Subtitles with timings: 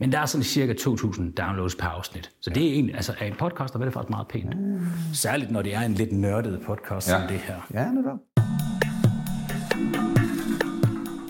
[0.00, 2.30] Men der er sådan cirka 2.000 downloads per afsnit.
[2.40, 4.54] Så det er egentlig, altså af en podcast, der er det faktisk meget pænt.
[5.14, 7.18] Særligt når det er en lidt nørdet podcast ja.
[7.18, 7.56] som det her.
[7.74, 8.18] Ja, netop.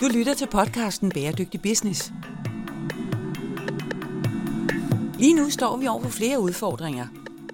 [0.01, 2.11] Du lytter til podcasten Bæredygtig Business.
[5.19, 7.07] Lige nu står vi over for flere udfordringer.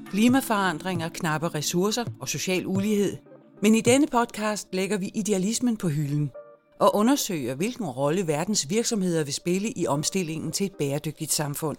[0.10, 3.18] Klimaforandringer, knappe ressourcer og social ulighed.
[3.62, 6.32] Men i denne podcast lægger vi idealismen på hylden
[6.80, 11.78] og undersøger, hvilken rolle verdens virksomheder vil spille i omstillingen til et bæredygtigt samfund.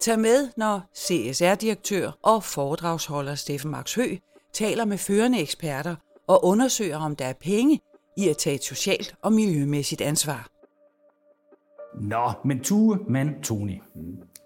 [0.00, 4.16] Tag med, når CSR-direktør og foredragsholder Steffen Max Hø
[4.52, 5.96] taler med førende eksperter
[6.26, 7.80] og undersøger, om der er penge
[8.16, 10.48] i at tage et socialt og miljømæssigt ansvar.
[12.00, 13.80] Nå, men Tue, men Tony.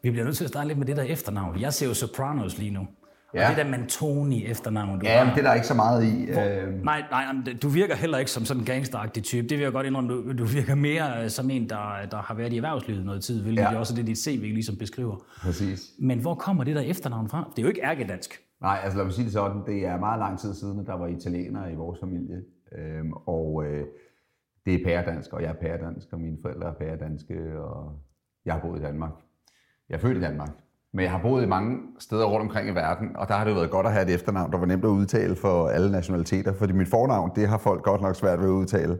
[0.03, 1.61] Vi bliver nødt til at starte lidt med det der efternavn.
[1.61, 2.87] Jeg ser jo Sopranos lige nu.
[3.35, 3.51] Ja.
[3.51, 5.35] Og det der Mantoni efternavn, du Ja, har.
[5.35, 6.33] det er der ikke så meget i.
[6.33, 7.25] Hvor, Øh, nej, nej,
[7.63, 9.49] du virker heller ikke som sådan en gangsteragtig type.
[9.49, 10.11] Det vil jeg godt indrømme.
[10.13, 13.43] Du, du virker mere øh, som en, der, der har været i erhvervslivet noget tid,
[13.43, 13.73] hvilket ja.
[13.73, 13.79] Ja.
[13.79, 15.17] også er det, dit CV ligesom beskriver.
[15.43, 15.91] præcis.
[15.99, 17.49] Men hvor kommer det der efternavn fra?
[17.51, 18.41] Det er jo ikke ærkedansk.
[18.61, 20.95] Nej, altså lad mig sige det sådan, det er meget lang tid siden, at der
[20.95, 22.37] var italienere i vores familie.
[22.78, 23.84] Øhm, og øh,
[24.67, 27.93] det er pæredansk, og jeg er pæredansk, og mine forældre er pæredanske, og
[28.45, 29.11] jeg har boet i Danmark.
[29.89, 30.51] Jeg er født i Danmark,
[30.95, 33.51] men jeg har boet i mange steder rundt omkring i verden, og der har det
[33.51, 36.55] jo været godt at have et efternavn, der var nemt at udtale for alle nationaliteter,
[36.55, 38.99] fordi mit fornavn, det har folk godt nok svært ved at udtale.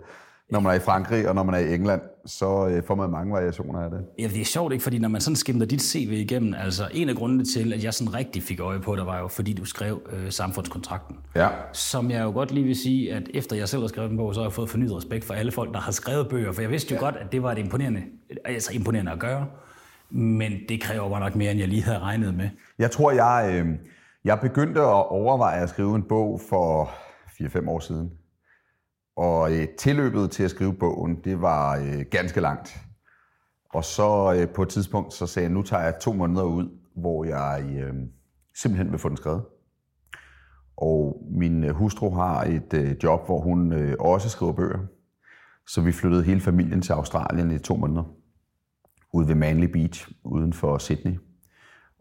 [0.51, 3.11] Når man er i Frankrig, og når man er i England, så øh, får man
[3.11, 4.01] mange variationer af det.
[4.19, 4.83] Ja, det er sjovt, ikke?
[4.83, 7.95] Fordi når man sådan skimter dit CV igennem, altså en af grundene til, at jeg
[7.95, 11.17] sådan rigtig fik øje på det, var jo, fordi du skrev øh, samfundskontrakten.
[11.35, 11.49] Ja.
[11.73, 14.35] Som jeg jo godt lige vil sige, at efter jeg selv har skrevet den bog,
[14.35, 16.53] så har jeg fået fornyet respekt for alle folk, der har skrevet bøger.
[16.53, 17.05] For jeg vidste jo ja.
[17.05, 18.03] godt, at det var et imponerende,
[18.45, 19.47] altså imponerende at gøre.
[20.15, 22.49] Men det kræver bare nok mere, end jeg lige havde regnet med.
[22.79, 23.67] Jeg tror, jeg, øh,
[24.25, 26.85] jeg begyndte at overveje at skrive en bog for
[27.43, 28.11] 4-5 år siden.
[29.17, 32.77] Og øh, tilløbet til at skrive bogen, det var øh, ganske langt.
[33.75, 36.79] Og så øh, på et tidspunkt, så sagde jeg, nu tager jeg to måneder ud,
[36.97, 37.95] hvor jeg øh,
[38.57, 39.43] simpelthen vil få den skrevet.
[40.77, 44.79] Og min øh, hustru har et øh, job, hvor hun øh, også skriver bøger.
[45.69, 48.22] Så vi flyttede hele familien til Australien i to måneder.
[49.13, 51.19] Ude ved Manly Beach, uden for Sydney.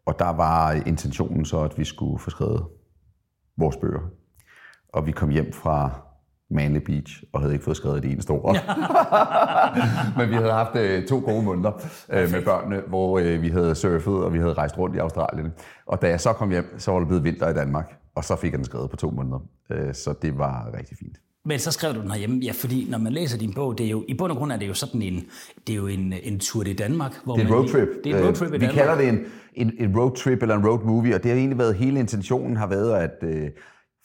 [0.05, 2.65] Og der var intentionen så, at vi skulle få skrevet
[3.57, 4.01] vores bøger.
[4.89, 5.91] Og vi kom hjem fra
[6.49, 8.55] Manly Beach og havde ikke fået skrevet det eneste ord.
[10.17, 11.71] Men vi havde haft øh, to gode måneder
[12.09, 15.53] øh, med børnene, hvor øh, vi havde surfet, og vi havde rejst rundt i Australien.
[15.85, 18.35] Og da jeg så kom hjem, så var det blevet vinter i Danmark, og så
[18.35, 19.39] fik jeg den skrevet på to måneder.
[19.69, 21.17] Øh, så det var rigtig fint.
[21.45, 23.89] Men så skrev du den herhjemme, ja, fordi når man læser din bog, det er
[23.89, 25.25] jo, i bund og grund er det jo sådan en,
[25.67, 27.11] det er jo en, en tur i Danmark.
[27.23, 27.87] Hvor Det er en roadtrip.
[28.03, 28.75] Det er en roadtrip i Øh, Vi Danmark.
[28.75, 31.75] kalder det en, en, en roadtrip eller en road movie, og det har egentlig været,
[31.75, 33.49] hele intentionen har været, at øh,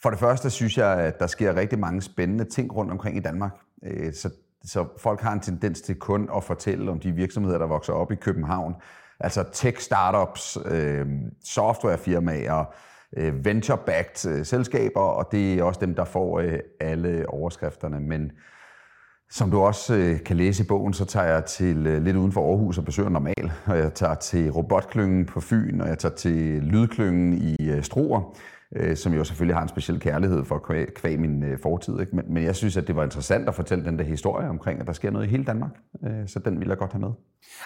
[0.01, 3.19] for det første synes jeg, at der sker rigtig mange spændende ting rundt omkring i
[3.21, 3.51] Danmark.
[3.85, 4.29] Øh, så,
[4.63, 8.11] så folk har en tendens til kun at fortælle om de virksomheder, der vokser op
[8.11, 8.73] i København.
[9.19, 11.05] Altså tech-startups, øh,
[11.45, 12.65] softwarefirmaer,
[13.17, 17.99] øh, venture-backed øh, selskaber, og det er også dem, der får øh, alle overskrifterne.
[17.99, 18.31] Men
[19.29, 22.31] som du også øh, kan læse i bogen, så tager jeg til øh, lidt uden
[22.31, 26.15] for Aarhus og besøger Normal, og jeg tager til robotklyngen på Fyn, og jeg tager
[26.15, 28.35] til lydklyngen i øh, Struer,
[28.75, 31.99] øh, som jo selvfølgelig har en speciel kærlighed for kvæg, kvæg min øh, fortid.
[31.99, 32.15] Ikke?
[32.15, 34.87] Men, men jeg synes, at det var interessant at fortælle den der historie omkring, at
[34.87, 35.71] der sker noget i hele Danmark,
[36.05, 37.09] øh, så den vil jeg godt have med.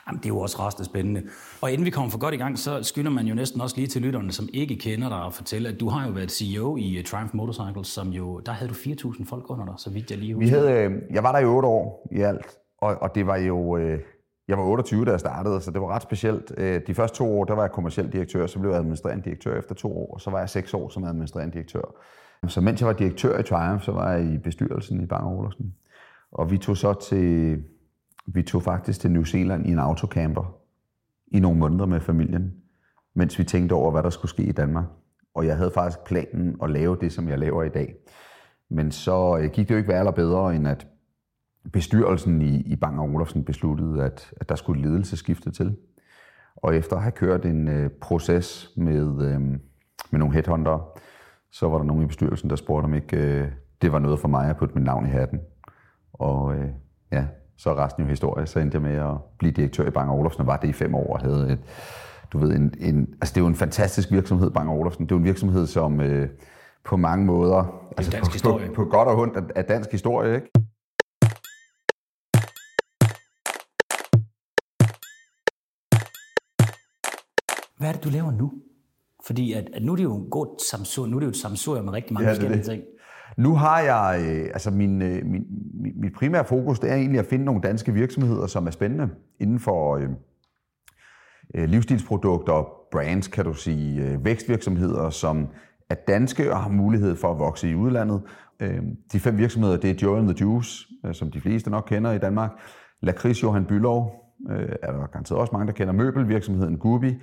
[0.08, 1.24] Jamen, det er jo også rasende spændende.
[1.62, 3.88] Og inden vi kommer for godt i gang, så skylder man jo næsten også lige
[3.88, 7.00] til lytterne, som ikke kender dig, at fortælle, at du har jo været CEO i
[7.00, 10.20] uh, Triumph Motorcycles, som jo, der havde du 4.000 folk under dig, så vidt jeg
[10.20, 10.60] lige Vi husker.
[10.60, 12.46] havde, øh, jeg var der i otte år i alt,
[12.82, 13.78] og, og det var jo...
[13.78, 14.00] Øh,
[14.48, 16.52] jeg var 28, da jeg startede, så det var ret specielt.
[16.58, 19.60] Øh, de første to år, der var jeg kommerciel direktør, så blev jeg administrerende direktør
[19.60, 21.82] efter to år, og så var jeg seks år som administrerende direktør.
[22.48, 25.76] Så mens jeg var direktør i Triumph, så var jeg i bestyrelsen i Bang Olufsen.
[26.32, 27.64] Og vi tog så til,
[28.26, 30.56] vi tog faktisk til New Zealand i en autocamper
[31.28, 32.54] i nogle måneder med familien,
[33.14, 34.86] mens vi tænkte over, hvad der skulle ske i Danmark.
[35.36, 37.96] Og jeg havde faktisk planen at lave det, som jeg laver i dag.
[38.70, 40.88] Men så øh, gik det jo ikke værre eller bedre, end at
[41.74, 45.76] bestyrelsen i, i Bang Olufsen besluttede, at, at der skulle ledelseskifte til.
[46.56, 49.42] Og efter at have kørt en øh, proces med, øh,
[50.12, 51.00] med nogle headhunter,
[51.52, 53.48] så var der nogen i bestyrelsen, der spurgte, om ikke øh,
[53.82, 55.40] det var noget for mig at putte mit navn i hatten.
[56.14, 56.70] Og øh,
[57.12, 57.26] ja,
[57.58, 58.48] så er resten jo historie.
[58.48, 60.96] Så endte jeg med at blive direktør i Bang Olufsen, og var det i fem
[60.96, 61.60] år og havde et,
[62.34, 65.06] du ved, en, en, altså det er jo en fantastisk virksomhed, Bang Olufsen.
[65.06, 66.30] Det er jo en virksomhed, som øh,
[66.86, 68.68] på mange måder, altså dansk på, historie.
[68.68, 70.52] på, på godt og ondt, er dansk historie, ikke?
[77.82, 78.52] Hvad er det, du laver nu?
[79.26, 81.38] Fordi at, at nu er det jo en god samsur, nu er det jo et
[81.38, 82.66] samsur med rigtig mange Ja, forskellige det.
[82.66, 82.84] ting.
[83.38, 87.20] Nu har jeg, øh, altså min, øh, min, min, mit primære fokus, det er egentlig
[87.20, 90.10] at finde nogle danske virksomheder, som er spændende inden for, øh,
[91.56, 95.48] øh, livsstilsprodukter, brands, kan du sige, øh, vækstvirksomheder, som
[95.90, 98.22] er danske og har mulighed for at vokse i udlandet.
[98.60, 98.82] Øh,
[99.14, 102.12] de fem virksomheder, det er Joe and the Juice, øh, som de fleste nok kender
[102.12, 102.52] i Danmark.
[103.02, 107.18] Lakris Johan Bylov, øh, er der garanteret også mange, der kender møbelvirksomheden Gubi.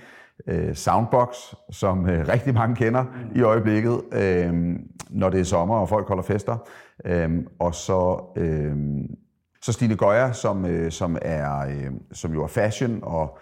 [0.46, 1.28] Øh, Soundbox,
[1.70, 3.04] som øh, rigtig mange kender
[3.34, 4.52] i øjeblikket, øh,
[5.10, 6.68] når det er sommer og folk holder fester.
[7.04, 8.76] Øh, og så, øh,
[9.62, 13.38] så Stine Gøjer, som, øh, som, er, øh, som jo er fashion og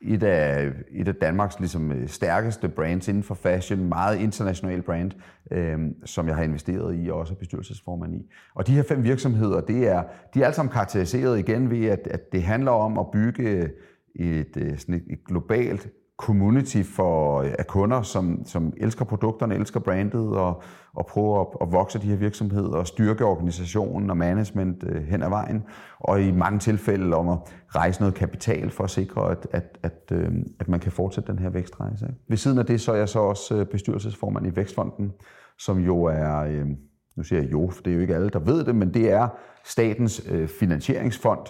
[0.00, 5.10] et af, et af Danmarks ligesom, øh, stærkeste brands inden for fashion, meget international brand,
[5.50, 8.30] øh, som jeg har investeret i og også er bestyrelsesformand i.
[8.54, 10.02] Og de her fem virksomheder, det er,
[10.34, 13.70] de er alle sammen karakteriseret igen ved, at, at det handler om at bygge
[14.14, 19.54] et, øh, sådan et, et globalt community for, øh, af kunder, som, som elsker produkterne,
[19.54, 20.62] elsker brandet og,
[20.94, 25.22] og prøver at, at vokse de her virksomheder og styrke organisationen og management øh, hen
[25.22, 25.64] ad vejen.
[25.98, 27.38] Og i mange tilfælde om at
[27.68, 31.38] rejse noget kapital for at sikre, at, at, at, øh, at man kan fortsætte den
[31.38, 32.06] her vækstrejse.
[32.06, 32.20] Ikke?
[32.28, 35.12] Ved siden af det, så er jeg så også øh, bestyrelsesformand i Vækstfonden,
[35.58, 36.66] som jo er, øh,
[37.16, 39.12] nu siger jeg jo, for det er jo ikke alle, der ved det, men det
[39.12, 39.28] er
[39.64, 41.40] statens øh, finansieringsfond.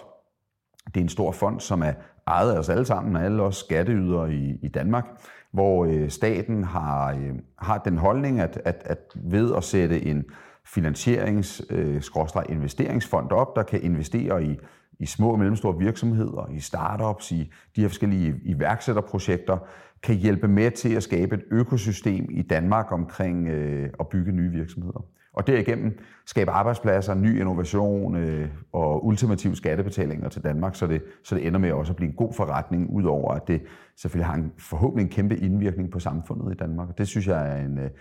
[0.85, 1.93] Det er en stor fond, som er
[2.29, 5.05] ejet af os alle sammen, alle os skatteydere i, i Danmark,
[5.51, 10.23] hvor øh, staten har, øh, har den holdning, at, at, at ved at sætte en
[10.65, 12.01] finansierings øh,
[12.49, 14.57] investeringsfond op, der kan investere i,
[14.99, 19.57] i små og mellemstore virksomheder, i startups, i de her forskellige iværksætterprojekter,
[20.03, 24.51] kan hjælpe med til at skabe et økosystem i Danmark omkring øh, at bygge nye
[24.51, 31.03] virksomheder og derigennem skabe arbejdspladser, ny innovation øh, og ultimative skattebetalinger til Danmark, så det,
[31.23, 33.61] så det ender med også at blive en god forretning, udover at det
[33.97, 36.89] selvfølgelig har en forhåbentlig en kæmpe indvirkning på samfundet i Danmark.
[36.89, 37.91] Og det synes jeg er en, øh, det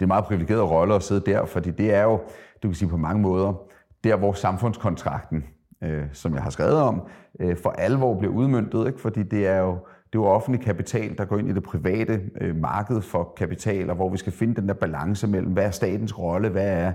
[0.00, 2.20] er en meget privilegeret rolle at sidde der, fordi det er jo,
[2.62, 3.62] du kan sige på mange måder,
[4.04, 5.44] der hvor samfundskontrakten,
[5.82, 7.02] øh, som jeg har skrevet om,
[7.40, 9.00] øh, for alvor bliver udmyndtet, ikke?
[9.00, 9.78] fordi det er jo
[10.12, 13.90] det er jo offentlig kapital, der går ind i det private øh, marked for kapital,
[13.90, 16.92] og hvor vi skal finde den der balance mellem, hvad er statens rolle, hvad er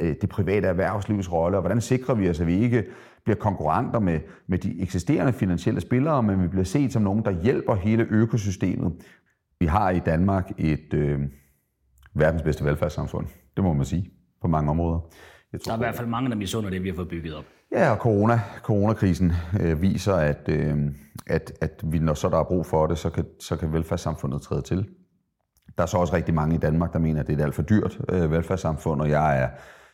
[0.00, 2.84] øh, det private erhvervslivs rolle, og hvordan sikrer vi os, at vi ikke
[3.24, 7.42] bliver konkurrenter med, med de eksisterende finansielle spillere, men vi bliver set som nogen, der
[7.42, 8.92] hjælper hele økosystemet.
[9.60, 11.20] Vi har i Danmark et øh,
[12.14, 13.26] verdens bedste velfærdssamfund,
[13.56, 14.10] det må man sige,
[14.40, 15.00] på mange områder.
[15.52, 17.34] Jeg tror, der er i hvert fald mange, der misunder det, vi har fået bygget
[17.34, 17.44] op.
[17.74, 20.76] Ja, og corona, coronakrisen øh, viser, at, øh,
[21.26, 24.42] at, at vi, når så der er brug for det, så kan, så kan velfærdssamfundet
[24.42, 24.88] træde til.
[25.76, 27.54] Der er så også rigtig mange i Danmark, der mener, at det er et alt
[27.54, 29.48] for dyrt øh, velfærdssamfund, og jeg er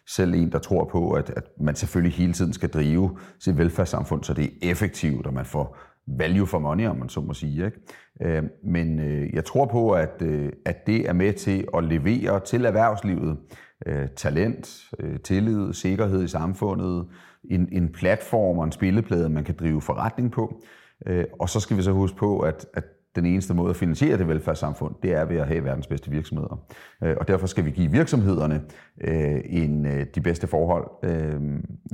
[0.07, 4.25] selv en, der tror på, at, at man selvfølgelig hele tiden skal drive sit velfærdssamfund,
[4.25, 5.77] så det er effektivt, og man får
[6.19, 7.65] value for money, om man så må sige.
[7.65, 7.81] Ikke?
[8.23, 12.41] Øh, men øh, jeg tror på, at, øh, at det er med til at levere
[12.41, 13.39] til erhvervslivet
[13.87, 17.07] øh, talent, øh, tillid, sikkerhed i samfundet,
[17.51, 20.63] en, en platform og en spilleplade, man kan drive forretning på.
[21.07, 22.85] Øh, og så skal vi så huske på, at, at
[23.17, 26.67] den eneste måde at finansiere det velfærdssamfund, det er ved at have verdens bedste virksomheder.
[27.05, 28.63] Øh, og derfor skal vi give virksomhederne
[29.01, 30.87] øh, en, øh, de bedste forhold.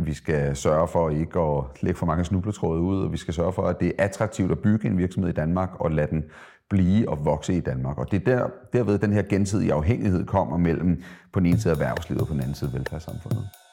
[0.04, 3.52] Vi skal sørge for ikke at lægge for mange snubletråde ud, og vi skal sørge
[3.52, 6.24] for, at det er attraktivt at bygge en virksomhed i Danmark og lade den
[6.70, 7.98] blive og vokse i Danmark.
[7.98, 11.02] Og det er der, derved, den her gensidige afhængighed kommer mellem
[11.32, 13.63] på den ene side erhvervslivet og på den anden side velfærdssamfundet.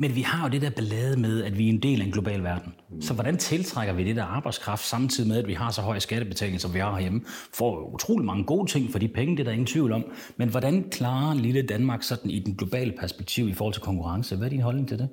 [0.00, 2.12] Men vi har jo det der ballade med, at vi er en del af en
[2.12, 2.72] global verden.
[3.00, 6.60] Så hvordan tiltrækker vi det der arbejdskraft, samtidig med, at vi har så høj skattebetaling,
[6.60, 7.20] som vi har herhjemme?
[7.54, 10.04] Får utrolig mange gode ting for de penge, det er der ingen tvivl om.
[10.36, 14.36] Men hvordan klarer lille Danmark sådan i den globale perspektiv i forhold til konkurrence?
[14.36, 15.08] Hvad er din holdning til det?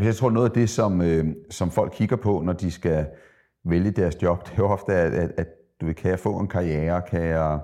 [0.00, 3.06] Jeg tror, noget af det, som, øh, som folk kigger på, når de skal
[3.64, 5.46] vælge deres job, det er jo ofte, at, at, at
[5.80, 7.60] du kan jeg få en karriere, kan jeg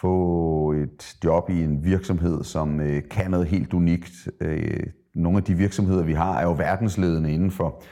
[0.00, 4.12] få et job i en virksomhed, som øh, kan noget helt unikt.
[4.40, 7.82] Øh, nogle af de virksomheder, vi har, er jo verdensledende inden for,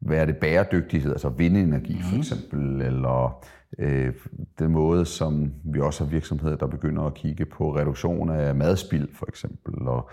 [0.00, 2.18] hvad er det, bæredygtighed, altså vindenergi for mhm.
[2.18, 3.44] eksempel, eller
[3.78, 4.14] øh,
[4.58, 9.08] den måde, som vi også har virksomheder, der begynder at kigge på reduktion af madspild
[9.14, 10.10] for eksempel, og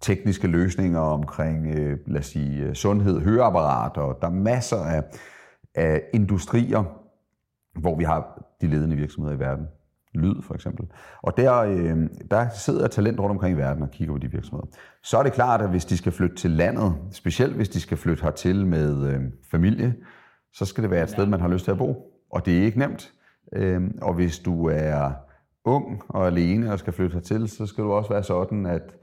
[0.00, 4.12] tekniske løsninger omkring, øh, lad os sige, sundhed, høreapparater.
[4.20, 5.02] Der er masser af,
[5.74, 6.84] af industrier,
[7.78, 9.66] hvor vi har de ledende virksomheder i verden
[10.14, 10.86] lyd for eksempel.
[11.22, 11.96] Og der, øh,
[12.30, 14.66] der sidder talent rundt omkring i verden og kigger på de virksomheder.
[15.02, 17.96] Så er det klart, at hvis de skal flytte til landet, specielt hvis de skal
[17.96, 19.94] flytte hertil med øh, familie,
[20.52, 22.12] så skal det være et sted, man har lyst til at bo.
[22.30, 23.12] Og det er ikke nemt.
[23.52, 25.10] Øh, og hvis du er
[25.64, 28.96] ung og alene og skal flytte hertil, så skal du også være sådan, at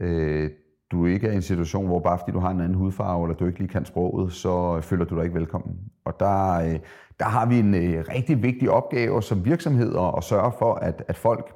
[0.00, 0.50] øh,
[0.90, 3.36] du ikke er i en situation, hvor bare fordi du har en anden hudfarve, eller
[3.36, 5.76] du ikke lige kan sproget, så øh, føler du dig ikke velkommen.
[6.04, 6.78] Og der, øh,
[7.18, 11.16] der har vi en øh, rigtig vigtig opgave som virksomheder at sørge for, at, at
[11.16, 11.52] folk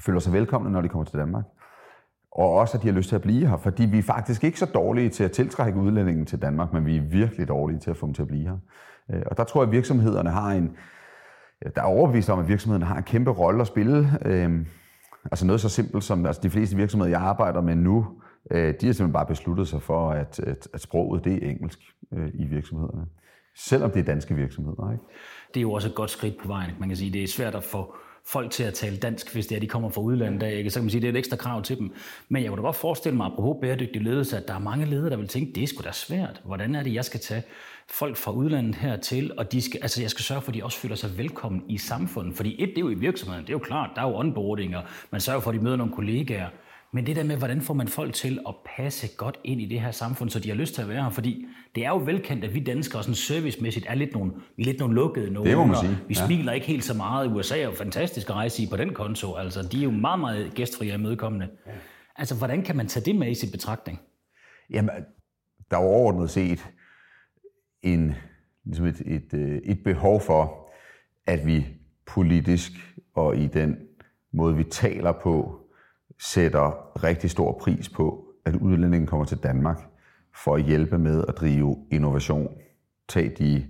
[0.00, 1.44] føler sig velkomne, når de kommer til Danmark.
[2.32, 4.58] og også at de har lyst til at blive her, fordi vi er faktisk ikke
[4.58, 7.96] så dårlige til at tiltrække udlændingen til Danmark, men vi er virkelig dårlige til at
[7.96, 8.56] få dem til at blive her.
[9.26, 10.76] Og der tror jeg, at virksomhederne har en,
[11.76, 14.10] der er overbevist om, at virksomhederne har en kæmpe rolle at spille.
[15.24, 18.06] Altså noget så simpelt som, altså de fleste virksomheder, jeg arbejder med nu,
[18.50, 21.78] øh, de har simpelthen bare besluttet sig for, at, at, at sproget det er engelsk
[22.12, 23.06] øh, i virksomhederne.
[23.56, 24.92] Selvom det er danske virksomheder.
[24.92, 25.04] Ikke?
[25.54, 26.70] Det er jo også et godt skridt på vejen.
[26.80, 27.94] Man kan sige, det er svært at få
[28.26, 30.48] folk til at tale dansk, hvis det er, de kommer fra udlandet.
[30.52, 30.70] Ikke?
[30.70, 31.92] Så kan man sige, det er et ekstra krav til dem.
[32.28, 35.10] Men jeg kunne da godt forestille mig, apropos bæredygtig ledelse, at der er mange ledere,
[35.10, 36.42] der vil tænke, det er sgu da svært.
[36.44, 37.42] Hvordan er det, jeg skal tage
[37.90, 40.78] folk fra udlandet hertil, og de skal, altså jeg skal sørge for, at de også
[40.78, 42.36] føler sig velkommen i samfundet.
[42.36, 44.76] Fordi et, det er jo i virksomheden, det er jo klart, der er jo onboarding,
[44.76, 46.48] og man sørger for, at de møder nogle kollegaer.
[46.94, 49.80] Men det der med, hvordan får man folk til at passe godt ind i det
[49.80, 52.44] her samfund, så de har lyst til at være her, fordi det er jo velkendt,
[52.44, 55.48] at vi danskere sådan servicemæssigt er lidt nogle, vi er lidt nogle lukkede nogen.
[55.48, 55.98] Det må man sige.
[56.08, 56.26] Vi ja.
[56.26, 57.32] smiler ikke helt så meget.
[57.36, 59.34] USA er jo fantastisk at rejse i på den konto.
[59.34, 61.48] Altså, de er jo meget, meget gæstfrie og imødekommende.
[61.66, 61.72] Ja.
[62.16, 64.00] Altså, hvordan kan man tage det med i sin betragtning?
[64.70, 64.90] Jamen,
[65.70, 66.66] der er overordnet set
[67.82, 68.14] en,
[68.64, 70.70] ligesom et, et, øh, et behov for,
[71.26, 71.66] at vi
[72.06, 72.72] politisk
[73.14, 73.76] og i den
[74.32, 75.61] måde, vi taler på,
[76.22, 79.82] sætter rigtig stor pris på, at udlændingen kommer til Danmark
[80.34, 82.48] for at hjælpe med at drive innovation,
[83.08, 83.66] tage de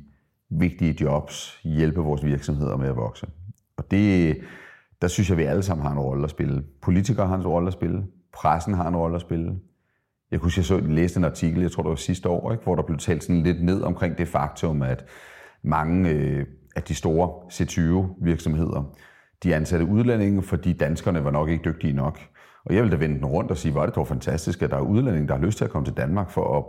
[0.51, 3.27] vigtige jobs, hjælpe vores virksomheder med at vokse.
[3.77, 4.37] Og det,
[5.03, 6.65] der synes jeg, vi alle sammen har en rolle at spille.
[6.83, 9.59] Politikere har en rolle at spille, pressen har en rolle at spille.
[10.31, 12.75] Jeg kunne jeg så læste en artikel, jeg tror det var sidste år, ikke, hvor
[12.75, 15.05] der blev talt sådan lidt ned omkring det faktum, at
[15.63, 18.95] mange øh, af de store C20-virksomheder,
[19.43, 22.19] de ansatte udlændinge, fordi danskerne var nok ikke dygtige nok.
[22.65, 24.71] Og jeg vil da vende den rundt og sige, hvor er det dog fantastisk, at
[24.71, 26.65] der er udlændinge, der har lyst til at komme til Danmark for at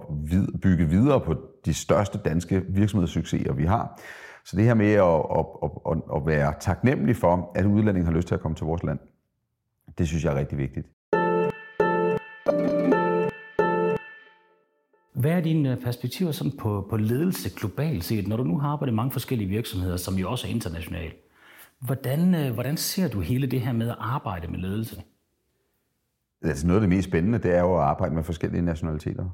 [0.62, 1.36] bygge videre på
[1.66, 4.00] de største danske virksomhedssucceser, vi har.
[4.46, 5.04] Så det her med at,
[5.40, 5.46] at,
[5.92, 9.00] at, at være taknemmelig for, at udlændinge har lyst til at komme til vores land,
[9.98, 10.88] det synes jeg er rigtig vigtigt.
[15.14, 18.70] Hvad er dine øh, perspektiver sådan på, på ledelse globalt set, når du nu har
[18.70, 21.12] arbejdet i mange forskellige virksomheder, som jo også er internationale?
[21.80, 25.04] Hvordan, øh, hvordan ser du hele det her med at arbejde med ledelse?
[26.44, 29.26] Altså noget af det mest spændende, det er jo at arbejde med forskellige nationaliteter.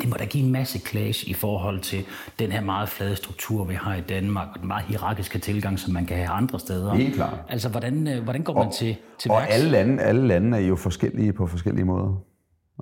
[0.00, 2.04] Det må da give en masse clash i forhold til
[2.38, 5.92] den her meget flade struktur, vi har i Danmark, og den meget hierarkiske tilgang, som
[5.92, 6.94] man kan have andre steder.
[6.94, 7.38] Helt klart.
[7.48, 9.54] Altså, hvordan, øh, hvordan går og, man til, til Og værks?
[9.54, 12.24] alle lande, alle lande er jo forskellige på forskellige måder.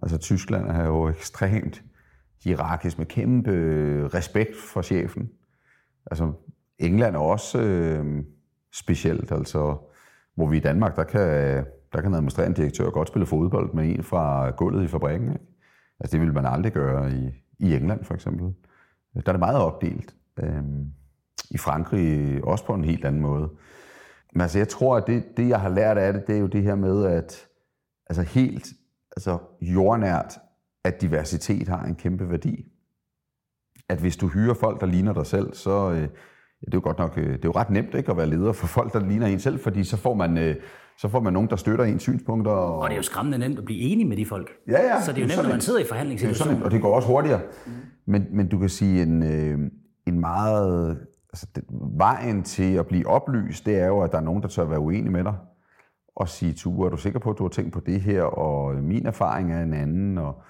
[0.03, 1.83] Altså, Tyskland er jo ekstremt
[2.45, 3.51] hierarkisk med kæmpe
[4.15, 5.29] respekt for chefen.
[6.11, 6.33] Altså,
[6.79, 8.25] England er også øh,
[8.75, 9.77] specielt, altså,
[10.37, 13.89] hvor vi i Danmark, der kan der kan en administrerende direktør godt spille fodbold med
[13.89, 15.29] en fra gulvet i fabrikken.
[15.29, 15.45] Ikke?
[16.01, 18.55] Altså det ville man aldrig gøre i, i England for eksempel.
[19.15, 20.15] Der er det meget opdelt.
[20.43, 20.87] Øhm,
[21.51, 23.51] I Frankrig også på en helt anden måde.
[24.33, 26.47] Men altså jeg tror, at det, det jeg har lært af det, det er jo
[26.47, 27.47] det her med, at
[28.07, 28.69] altså helt
[29.17, 30.39] altså jordnært,
[30.85, 32.67] at diversitet har en kæmpe værdi.
[33.89, 36.09] At hvis du hyrer folk, der ligner dig selv, så øh,
[36.61, 38.53] det er jo godt nok, øh, det er jo ret nemt ikke at være leder
[38.53, 40.57] for folk, der ligner en selv, fordi så får man øh,
[41.01, 42.53] så får man nogen, der støtter ens synspunkter.
[42.53, 44.51] Og, og det er jo skræmmende nemt at blive enig med de folk.
[44.69, 45.03] Ja, ja.
[45.03, 46.63] Så det er jo nemt, når man sidder i forhandlingssituationen.
[46.63, 47.41] Og det går også hurtigere.
[47.67, 47.73] Mm.
[48.07, 49.59] Men, men du kan sige, en, øh,
[50.07, 50.99] en meget...
[51.33, 51.65] Altså, det,
[51.97, 54.81] vejen til at blive oplyst, det er jo, at der er nogen, der tør være
[54.81, 55.35] uenige med dig.
[56.17, 58.23] Og sige, Ture, er du sikker på, at du har tænkt på det her?
[58.23, 60.19] Og min erfaring er en anden.
[60.19, 60.43] Og,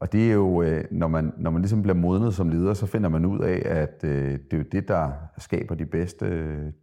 [0.00, 2.86] og det er jo, øh, når man, når man ligesom bliver modnet som leder, så
[2.86, 6.26] finder man ud af, at øh, det er jo det, der skaber de bedste,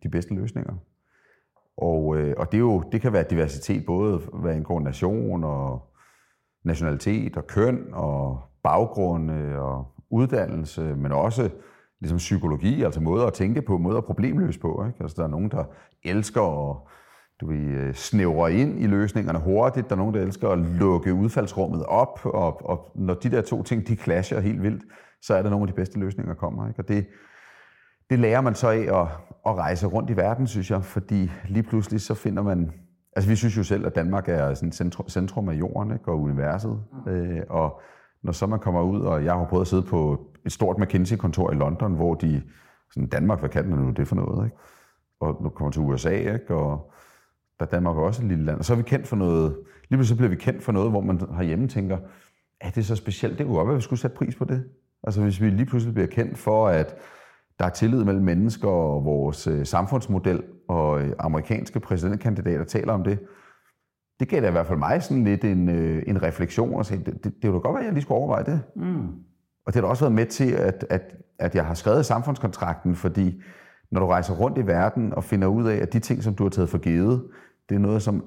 [0.04, 0.74] de bedste løsninger.
[1.78, 5.94] Og, øh, og det, er jo, det kan være diversitet, både hvad en nation og
[6.66, 11.50] nationalitet og køn og baggrund øh, og uddannelse, men også
[12.02, 14.86] ligesom psykologi, altså måder at tænke på, måder at problemløse på.
[14.88, 14.98] Ikke?
[15.02, 15.64] Altså, der er nogen, der
[16.04, 16.78] elsker at
[17.42, 19.90] du ved, øh, snævre ind i løsningerne hurtigt.
[19.90, 23.64] Der er nogen, der elsker at lukke udfaldsrummet op, og, og når de der to
[23.64, 24.84] ting, de clasher helt vildt,
[25.22, 26.68] så er der nogle af de bedste løsninger, der kommer.
[26.68, 26.80] Ikke?
[26.80, 27.06] Og det,
[28.14, 29.08] det lærer man så af at,
[29.46, 32.72] at rejse rundt i verden, synes jeg, fordi lige pludselig så finder man...
[33.16, 36.22] Altså vi synes jo selv, at Danmark er sådan centrum, centrum af jorden ikke, og
[36.22, 36.84] universet.
[37.06, 37.12] Mm.
[37.12, 37.82] Øh, og
[38.24, 41.52] når så man kommer ud, og jeg har prøvet at sidde på et stort McKinsey-kontor
[41.52, 42.42] i London, hvor de...
[42.92, 44.46] Sådan, Danmark, hvad kan den nu det for noget?
[44.46, 44.58] Ikke?
[45.20, 46.56] Og nu kommer til USA, ikke?
[46.56, 46.92] og
[47.60, 48.60] der er Danmark også et lille land.
[48.60, 49.58] Og så er vi kendt for noget...
[49.90, 51.98] Lige pludselig bliver vi kendt for noget, hvor man herhjemme tænker,
[52.62, 53.38] er det så specielt?
[53.38, 54.64] Det kunne godt være, at vi skulle sætte pris på det.
[55.04, 56.96] Altså hvis vi lige pludselig bliver kendt for, at
[57.60, 63.04] der er tillid mellem mennesker og vores øh, samfundsmodel, og øh, amerikanske præsidentkandidater taler om
[63.04, 63.20] det.
[64.20, 67.04] Det gav da i hvert fald mig sådan lidt en, øh, en refleksion, og sagde,
[67.04, 68.62] det, det, det ville da godt være, at jeg lige skulle overveje det.
[68.76, 69.08] Mm.
[69.66, 72.96] Og det har da også været med til, at, at, at jeg har skrevet samfundskontrakten,
[72.96, 73.42] fordi
[73.92, 76.44] når du rejser rundt i verden og finder ud af, at de ting, som du
[76.44, 77.24] har taget for givet,
[77.70, 78.26] det er noget, som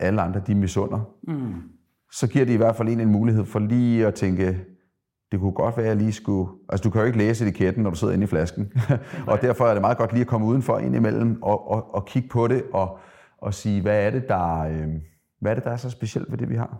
[0.00, 1.00] alle andre de misunder.
[1.28, 1.54] Mm.
[2.12, 4.64] så giver det i hvert fald en en mulighed for lige at tænke,
[5.32, 6.50] det kunne godt være, at jeg lige skulle...
[6.68, 8.72] Altså, du kan jo ikke læse etiketten, når du sidder inde i flasken.
[9.30, 12.06] og derfor er det meget godt lige at komme udenfor ind imellem og, og, og
[12.06, 12.98] kigge på det og,
[13.38, 14.88] og sige, hvad er, det, der, øh,
[15.40, 16.78] hvad er det, der er så specielt ved det, vi har?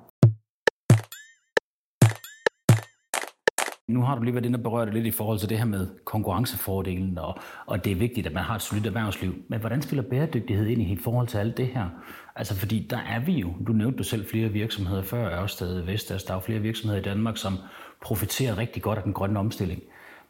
[3.89, 5.65] Nu har du lige været inde og berørt det lidt i forhold til det her
[5.65, 9.35] med konkurrencefordelen, og, og det er vigtigt, at man har et solidt erhvervsliv.
[9.49, 11.89] Men hvordan spiller bæredygtighed ind i forhold til alt det her?
[12.37, 16.25] Altså fordi der er vi jo, du nævnte du selv flere virksomheder før, Ørsted, Vestas,
[16.25, 17.53] der er jo flere virksomheder i Danmark, som
[18.03, 19.83] profiterer rigtig godt af den grønne omstilling.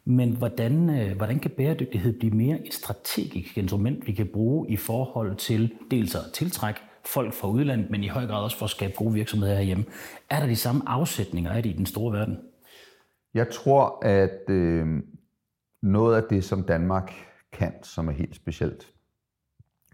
[0.05, 4.77] Men hvordan, øh, hvordan kan bæredygtighed blive mere et strategisk instrument, vi kan bruge i
[4.77, 8.69] forhold til dels at tiltrække folk fra udlandet, men i høj grad også for at
[8.69, 9.85] skabe gode virksomheder herhjemme?
[10.29, 12.37] Er der de samme afsætninger af det i den store verden?
[13.33, 14.87] Jeg tror, at øh,
[15.81, 17.13] noget af det, som Danmark
[17.51, 18.93] kan, som er helt specielt,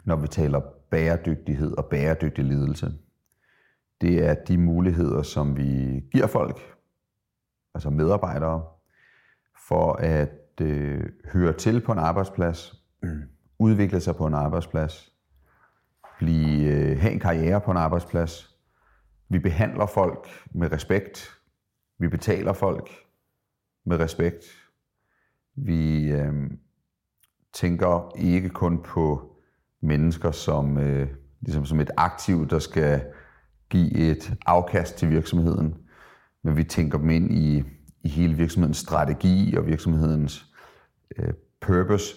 [0.06, 2.94] når vi taler bæredygtighed og bæredygtig ledelse,
[4.02, 6.75] det er de muligheder, som vi giver folk,
[7.76, 8.64] altså medarbejdere,
[9.68, 11.04] for at øh,
[11.34, 12.84] høre til på en arbejdsplads,
[13.60, 15.12] udvikle sig på en arbejdsplads,
[16.18, 18.58] blive, øh, have en karriere på en arbejdsplads.
[19.30, 21.30] Vi behandler folk med respekt.
[22.00, 22.90] Vi betaler folk
[23.86, 24.46] med respekt.
[25.56, 26.34] Vi øh,
[27.54, 29.36] tænker ikke kun på
[29.82, 31.10] mennesker som, øh,
[31.42, 33.06] ligesom som et aktiv, der skal
[33.70, 35.85] give et afkast til virksomheden,
[36.46, 37.64] men vi tænker dem ind i,
[38.04, 40.46] i hele virksomhedens strategi og virksomhedens
[41.18, 42.16] øh, purpose,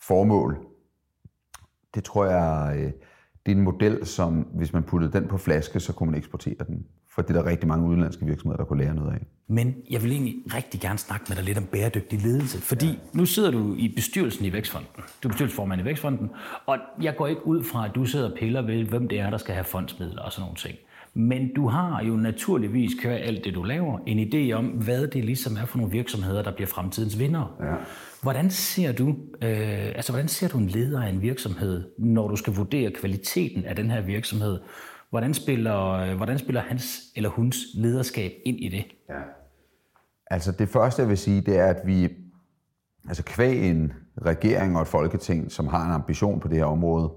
[0.00, 0.58] formål.
[1.94, 2.92] Det tror jeg, øh,
[3.46, 6.64] det er en model, som hvis man puttede den på flaske, så kunne man eksportere
[6.66, 6.86] den.
[7.14, 9.26] For det er der rigtig mange udenlandske virksomheder, der kunne lære noget af.
[9.48, 12.58] Men jeg vil egentlig rigtig gerne snakke med dig lidt om bæredygtig ledelse.
[12.58, 12.94] Fordi ja.
[13.12, 14.90] nu sidder du i bestyrelsen i Vækstfonden.
[15.22, 16.30] Du er bestyrelsesformand i Vækstfonden.
[16.66, 19.30] Og jeg går ikke ud fra, at du sidder og piller ved, hvem det er,
[19.30, 20.78] der skal have fondsmidler og sådan nogle ting.
[21.14, 25.24] Men du har jo naturligvis kørt alt det, du laver, en idé om, hvad det
[25.24, 27.56] ligesom er for nogle virksomheder, der bliver fremtidens vinder.
[27.60, 27.74] Ja.
[28.22, 29.08] Hvordan ser du,
[29.42, 33.64] øh, altså hvordan ser du en leder af en virksomhed, når du skal vurdere kvaliteten
[33.64, 34.60] af den her virksomhed?
[35.10, 38.84] Hvordan spiller, øh, hvordan spiller hans eller huns lederskab ind i det?
[39.08, 39.20] Ja.
[40.26, 42.08] Altså det første, jeg vil sige, det er, at vi,
[43.08, 43.92] altså kvæg en
[44.26, 47.12] regering og et folketing, som har en ambition på det her område,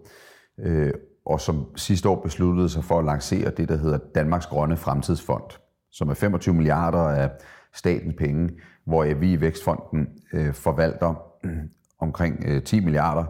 [0.60, 0.93] øh,
[1.25, 5.59] og som sidste år besluttede sig for at lancere det, der hedder Danmarks Grønne Fremtidsfond,
[5.91, 7.29] som er 25 milliarder af
[7.73, 8.49] statens penge,
[8.85, 11.57] hvor vi i Vækstfonden øh, forvalter øh,
[11.99, 13.25] omkring øh, 10 milliarder,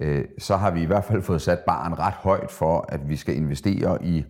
[0.00, 3.16] øh, så har vi i hvert fald fået sat barn ret højt for, at vi
[3.16, 4.24] skal investere i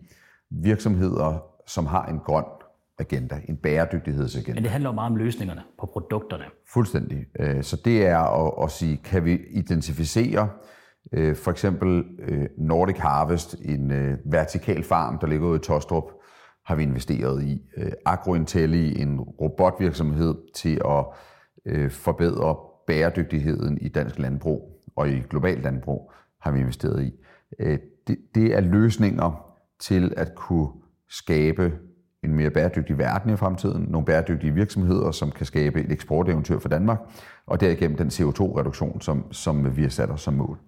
[0.50, 2.44] virksomheder, som har en grøn
[2.98, 4.54] agenda, en bæredygtighedsagenda.
[4.54, 6.44] Men det handler jo meget om løsningerne på produkterne.
[6.68, 7.26] Fuldstændig.
[7.60, 10.48] Så det er at, at sige, kan vi identificere øh,
[11.12, 16.04] Øh, for eksempel øh, Nordic Harvest, en øh, vertikal farm, der ligger ude i Tostrup,
[16.64, 17.62] har vi investeret i.
[17.76, 21.04] Øh, Agrointelli, en robotvirksomhed til at
[21.90, 27.12] forbedre bæredygtigheden i dansk landbrug og i globalt landbrug, har vi investeret i.
[28.06, 30.68] Det, det er løsninger til at kunne
[31.08, 31.72] skabe
[32.24, 36.68] en mere bæredygtig verden i fremtiden, nogle bæredygtige virksomheder, som kan skabe et eksporteventyr for
[36.68, 36.98] Danmark,
[37.46, 40.58] og derigennem den CO2-reduktion, som, som vi har sat os som mål.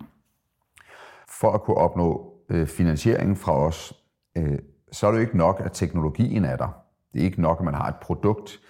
[1.40, 3.92] For at kunne opnå øh, finansiering fra os,
[4.36, 4.58] øh,
[4.92, 6.84] så er det jo ikke nok, at teknologien er der.
[7.12, 8.60] Det er ikke nok, at man har et produkt.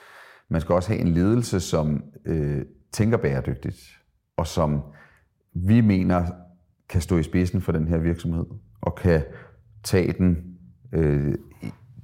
[0.50, 3.76] Man skal også have en ledelse, som øh, tænker bæredygtigt,
[4.36, 4.82] og som
[5.54, 6.26] vi mener
[6.88, 8.46] kan stå i spidsen for den her virksomhed,
[8.80, 9.22] og kan
[9.84, 10.58] tage den
[10.92, 11.34] øh,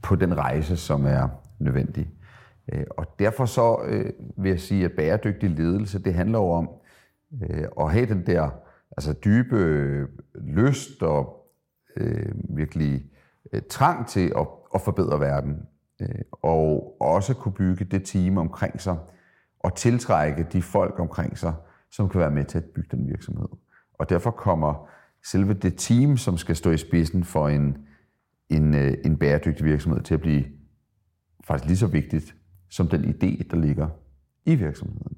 [0.02, 2.10] på den rejse, som er nødvendig.
[2.72, 6.70] Øh, og derfor så øh, vil jeg sige, at bæredygtig ledelse, det handler jo om
[7.42, 8.50] øh, at have den der
[8.96, 9.56] altså dybe
[10.46, 11.50] lyst og
[11.96, 13.04] øh, virkelig
[13.52, 15.56] øh, trang til at, at forbedre verden.
[16.00, 18.96] Øh, og også kunne bygge det team omkring sig
[19.60, 21.54] og tiltrække de folk omkring sig,
[21.90, 23.48] som kan være med til at bygge den virksomhed.
[23.94, 24.88] Og derfor kommer
[25.24, 27.78] selve det team, som skal stå i spidsen for en,
[28.48, 30.44] en, øh, en bæredygtig virksomhed til at blive
[31.44, 32.34] faktisk lige så vigtigt
[32.70, 33.88] som den idé, der ligger
[34.46, 35.16] i virksomheden.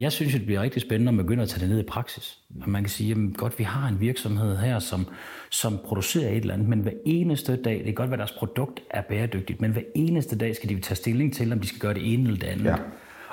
[0.00, 2.38] Jeg synes, det bliver rigtig spændende at begynde at tage det ned i praksis.
[2.60, 5.06] Og man kan sige, at godt, vi har en virksomhed her, som,
[5.50, 8.38] som producerer et eller andet, men hver eneste dag, det kan godt være, at deres
[8.38, 11.80] produkt er bæredygtigt, men hver eneste dag skal de tage stilling til, om de skal
[11.80, 12.64] gøre det ene eller det andet.
[12.64, 12.76] Ja.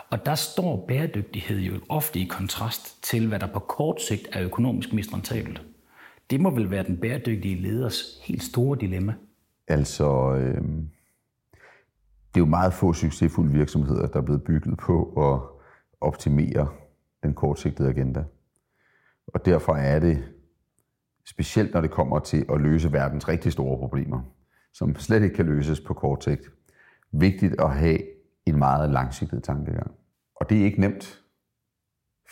[0.10, 4.44] Og der står bæredygtighed jo ofte i kontrast til, hvad der på kort sigt er
[4.44, 5.62] økonomisk mest rentabelt.
[6.30, 9.14] Det må vel være den bæredygtige leders helt store dilemma.
[9.68, 10.62] Altså, øh,
[12.34, 15.55] det er jo meget få succesfulde virksomheder, der er blevet bygget på at
[16.06, 16.68] optimere
[17.24, 18.24] den kortsigtede agenda.
[19.28, 20.24] Og derfor er det
[21.26, 24.22] specielt når det kommer til at løse verdens rigtig store problemer,
[24.74, 26.52] som slet ikke kan løses på kort sigt,
[27.12, 28.00] vigtigt at have
[28.46, 29.92] en meget langsigtet tankegang.
[30.36, 31.22] Og det er ikke nemt,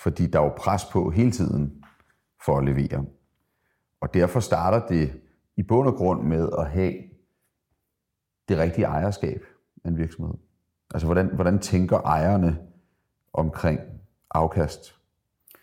[0.03, 1.83] fordi der er jo pres på hele tiden
[2.45, 3.05] for at levere.
[4.01, 5.21] Og derfor starter det
[5.57, 6.93] i bund og grund med at have
[8.49, 9.43] det rigtige ejerskab
[9.83, 10.33] af en virksomhed.
[10.93, 12.57] Altså, hvordan, hvordan tænker ejerne
[13.33, 13.79] omkring
[14.31, 14.95] afkast?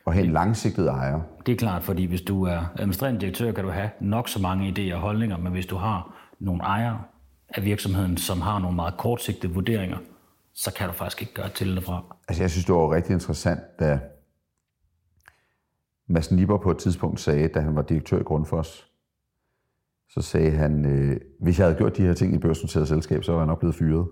[0.04, 1.20] Og have en langsigtet ejer.
[1.46, 4.68] Det er klart, fordi hvis du er administrerende direktør, kan du have nok så mange
[4.68, 7.02] idéer og holdninger, men hvis du har nogle ejere
[7.48, 9.98] af virksomheden, som har nogle meget kortsigtede vurderinger,
[10.54, 12.16] så kan du faktisk ikke gøre til det fra.
[12.28, 14.00] Altså, jeg synes, det var rigtig interessant, da
[16.06, 18.90] Mads Nipper på et tidspunkt sagde, da han var direktør i Grundfos,
[20.09, 23.33] så sagde han, øh, hvis jeg havde gjort de her ting i børsnoteret selskab, så
[23.33, 24.09] var jeg nok blevet fyret.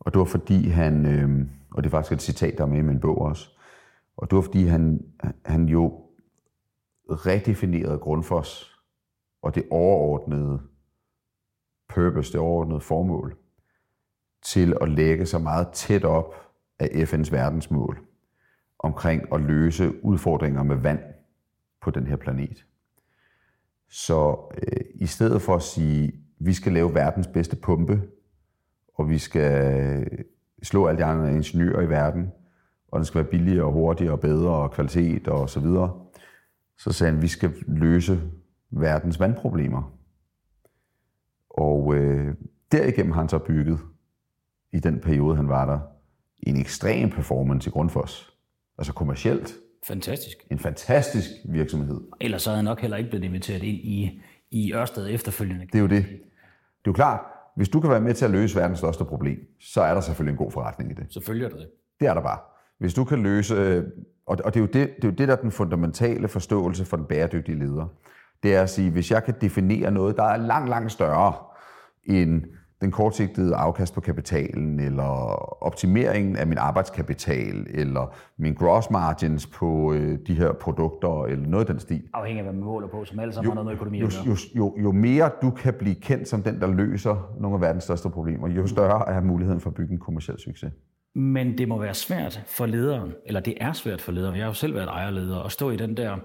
[0.00, 2.78] Og det var fordi han, øh, og det er faktisk et citat, der er med
[2.78, 3.48] i min bog også,
[4.16, 5.04] og det var fordi han,
[5.44, 6.04] han jo
[7.08, 8.80] redefinerede Grundfos
[9.42, 10.60] og det overordnede
[11.88, 13.36] purpose, det overordnede formål,
[14.42, 16.34] til at lægge sig meget tæt op
[16.78, 17.98] af FN's verdensmål
[18.78, 21.00] omkring at løse udfordringer med vand
[21.82, 22.66] på den her planet.
[23.88, 28.02] Så øh, i stedet for at sige, vi skal lave verdens bedste pumpe,
[28.98, 30.08] og vi skal
[30.62, 32.32] slå alle de andre ingeniører i verden,
[32.88, 36.00] og den skal være billigere og hurtigere og bedre og kvalitet og så videre,
[36.78, 38.20] så sagde han, at vi skal løse
[38.70, 39.92] verdens vandproblemer.
[41.50, 42.34] Og øh,
[42.72, 43.78] derigennem har han så bygget,
[44.72, 45.78] i den periode han var der,
[46.42, 48.34] en ekstrem performance i Grundfos.
[48.78, 49.54] Altså kommercielt.
[49.86, 50.36] Fantastisk.
[50.50, 52.00] En fantastisk virksomhed.
[52.20, 55.66] Ellers så havde jeg nok heller ikke blevet inviteret ind i, i Ørsted efterfølgende.
[55.66, 56.06] Det er jo det.
[56.06, 57.20] Det er jo klart,
[57.58, 60.32] hvis du kan være med til at løse verdens største problem, så er der selvfølgelig
[60.32, 61.06] en god forretning i det.
[61.12, 61.68] Selvfølgelig er det.
[62.00, 62.38] Det er der bare.
[62.78, 63.84] Hvis du kan løse,
[64.26, 66.96] og det er jo det, det, er jo det der er den fundamentale forståelse for
[66.96, 67.86] den bæredygtige leder.
[68.42, 71.34] Det er at sige, hvis jeg kan definere noget, der er langt, langt større
[72.04, 72.42] end
[72.80, 75.04] den kortsigtede afkast på kapitalen, eller
[75.64, 81.68] optimeringen af min arbejdskapital, eller min gross margins på øh, de her produkter, eller noget
[81.68, 82.02] af den stil.
[82.14, 84.10] Afhængig af, hvad man måler på, som alle sammen jo, har noget med økonomi jo,
[84.26, 87.84] jo, jo, jo mere du kan blive kendt som den, der løser nogle af verdens
[87.84, 90.72] største problemer, jo større er muligheden for at bygge en kommersiel succes.
[91.14, 94.50] Men det må være svært for lederen, eller det er svært for lederen, jeg har
[94.50, 96.16] jo selv været ejerleder, at stå i den der,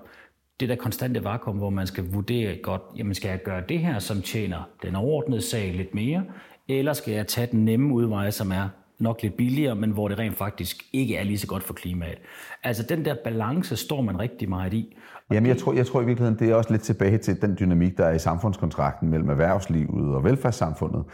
[0.59, 3.99] det der konstante vakuum, hvor man skal vurdere godt, jamen skal jeg gøre det her,
[3.99, 6.23] som tjener den overordnede sag lidt mere,
[6.67, 10.19] eller skal jeg tage den nemme udvej, som er nok lidt billigere, men hvor det
[10.19, 12.17] rent faktisk ikke er lige så godt for klimaet.
[12.63, 14.97] Altså den der balance står man rigtig meget i.
[15.31, 17.97] Jamen jeg tror, jeg tror i virkeligheden, det er også lidt tilbage til den dynamik,
[17.97, 21.05] der er i samfundskontrakten mellem erhvervslivet og velfærdssamfundet.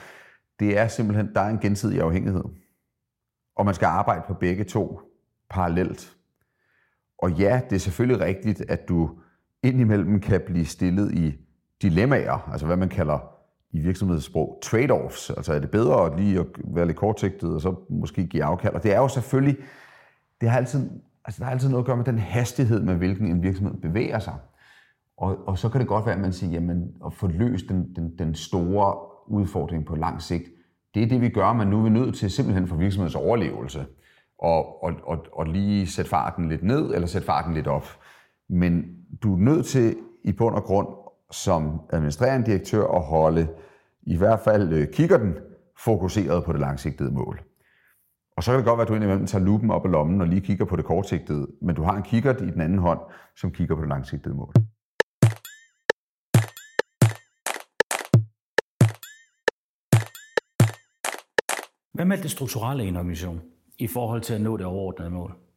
[0.59, 2.43] Det er simpelthen, der er en gensidig afhængighed
[3.59, 5.01] og man skal arbejde på begge to
[5.49, 6.17] parallelt.
[7.17, 9.09] Og ja, det er selvfølgelig rigtigt, at du
[9.63, 11.37] indimellem kan blive stillet i
[11.81, 13.19] dilemmaer, altså hvad man kalder
[13.71, 15.33] i virksomhedssprog trade-offs.
[15.37, 18.73] Altså er det bedre at lige at være lidt kortsigtet, og så måske give afkald.
[18.73, 19.57] Og det er jo selvfølgelig,
[20.41, 20.89] det har altid,
[21.25, 24.19] altså der har altid noget at gøre med den hastighed, med hvilken en virksomhed bevæger
[24.19, 24.35] sig.
[25.17, 27.95] Og, og så kan det godt være, at man siger, jamen at få løst den,
[27.95, 28.95] den, den store
[29.27, 30.43] udfordring på lang sigt,
[30.93, 33.85] det er det, vi gør, men nu er vi nødt til simpelthen for virksomhedens overlevelse
[34.39, 37.87] og, og, og, og lige sætte farten lidt ned eller sætte farten lidt op.
[38.49, 40.87] Men du er nødt til i bund og grund
[41.31, 43.47] som administrerende direktør at holde
[44.01, 45.35] i hvert fald øh, kigger den
[45.83, 47.41] fokuseret på det langsigtede mål.
[48.37, 50.27] Og så kan det godt være, at du indimellem tager lupen op i lommen og
[50.27, 52.99] lige kigger på det kortsigtede, men du har en kikkert i den anden hånd,
[53.35, 54.53] som kigger på det langsigtede mål.
[61.93, 63.41] Hvad med det strukturelle i en organisation
[63.77, 65.48] i forhold til at nå det overordnede mål?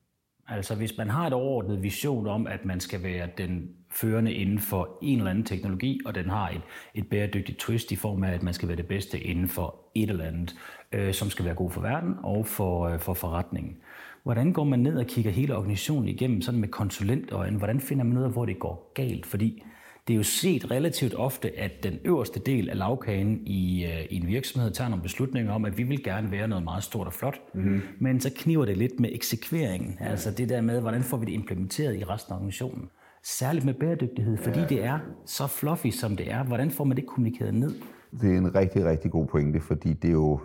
[0.53, 4.59] Altså hvis man har et overordnet vision om, at man skal være den førende inden
[4.59, 6.61] for en eller anden teknologi, og den har et,
[6.95, 10.11] et bæredygtigt twist i form af, at man skal være det bedste inden for et
[10.11, 10.55] eller andet,
[10.93, 13.77] øh, som skal være god for verden og for, øh, for forretningen.
[14.23, 17.55] Hvordan går man ned og kigger hele organisationen igennem sådan med konsulentøjen?
[17.55, 19.27] Hvordan finder man ud af, hvor det går galt?
[19.27, 19.63] Fordi
[20.09, 24.17] det er jo set relativt ofte, at den øverste del af lavkagen i, øh, i
[24.17, 27.13] en virksomhed tager nogle beslutninger om, at vi vil gerne være noget meget stort og
[27.13, 27.83] flot, mm-hmm.
[28.01, 30.07] men så kniver det lidt med eksekveringen, ja.
[30.07, 32.89] altså det der med, hvordan får vi det implementeret i resten af organisationen.
[33.25, 34.67] Særligt med bæredygtighed, fordi ja.
[34.67, 36.45] det er så fluffy, som det er.
[36.45, 37.75] Hvordan får man det kommunikeret ned?
[38.21, 40.41] Det er en rigtig, rigtig god pointe, fordi det er jo,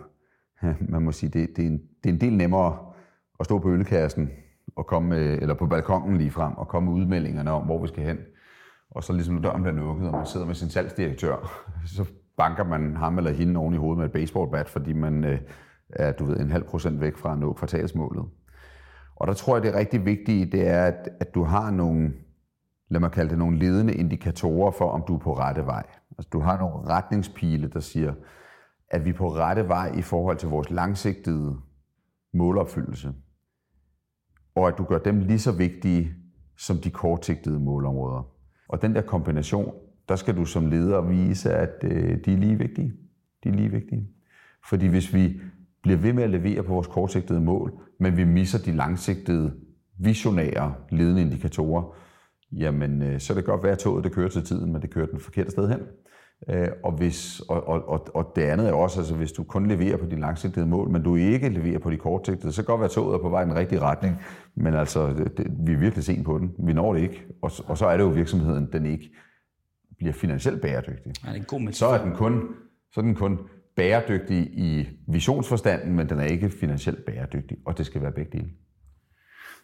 [0.94, 2.78] man må sige, det, det, er, en, det er en del nemmere
[3.40, 4.30] at stå på ølkassen
[4.76, 8.04] og komme eller på balkongen lige frem og komme med udmeldingerne om, hvor vi skal
[8.04, 8.18] hen
[8.90, 12.04] og så ligesom døren bliver lukket, og man sidder med sin salgsdirektør, så
[12.36, 15.40] banker man ham eller hende oven i hovedet med et baseballbat, fordi man øh,
[15.90, 18.24] er du ved, en halv procent væk fra at nå kvartalsmålet.
[19.16, 22.12] Og der tror jeg, det er rigtig vigtigt, det er, at, at du har nogle
[22.90, 25.86] lad mig kalde det nogle ledende indikatorer for, om du er på rette vej.
[26.18, 28.14] Altså, du har nogle retningspile, der siger,
[28.90, 31.56] at vi er på rette vej i forhold til vores langsigtede
[32.34, 33.12] målopfyldelse,
[34.54, 36.14] og at du gør dem lige så vigtige
[36.56, 38.37] som de kortsigtede målområder.
[38.68, 39.74] Og den der kombination,
[40.08, 42.92] der skal du som leder vise, at øh, de er lige vigtige.
[43.44, 44.08] De er lige vigtige.
[44.68, 45.40] Fordi hvis vi
[45.82, 49.54] bliver ved med at levere på vores kortsigtede mål, men vi misser de langsigtede,
[49.98, 51.96] visionære ledende indikatorer,
[52.52, 54.90] jamen øh, så er det godt være, at toget det kører til tiden, men det
[54.90, 55.80] kører den forkerte sted hen.
[56.48, 59.66] Øh, og, hvis, og, og, og, og det andet er også, altså hvis du kun
[59.66, 62.80] leverer på de langsigtede mål, men du ikke leverer på de kortsigtede, så kan godt
[62.80, 64.16] være, toget er på vej i den rigtige retning,
[64.54, 66.52] men altså, det, vi er virkelig sent på den.
[66.58, 69.10] Vi når det ikke, og, og så er det jo virksomheden, den ikke
[69.98, 71.12] bliver finansielt bæredygtig.
[71.24, 72.42] Ja, det er en god så er den kun,
[72.92, 73.38] så er den kun
[73.76, 78.50] bæredygtig i visionsforstanden, men den er ikke finansielt bæredygtig, og det skal være begge dele.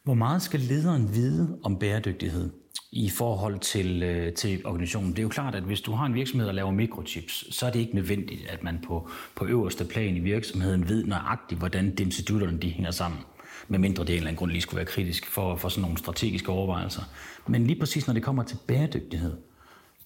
[0.04, 2.50] Hvor meget skal lederen vide om bæredygtighed
[2.94, 5.10] i forhold til, øh, til organisationen?
[5.10, 7.70] Det er jo klart, at hvis du har en virksomhed, der laver mikrochips, så er
[7.70, 12.58] det ikke nødvendigt, at man på, på øverste plan i virksomheden ved nøjagtigt, hvordan dimsedutterne
[12.58, 13.20] de hænger sammen
[13.68, 15.98] medmindre det af en eller anden grund lige skulle være kritisk for, for sådan nogle
[15.98, 17.02] strategiske overvejelser.
[17.46, 19.36] Men lige præcis når det kommer til bæredygtighed,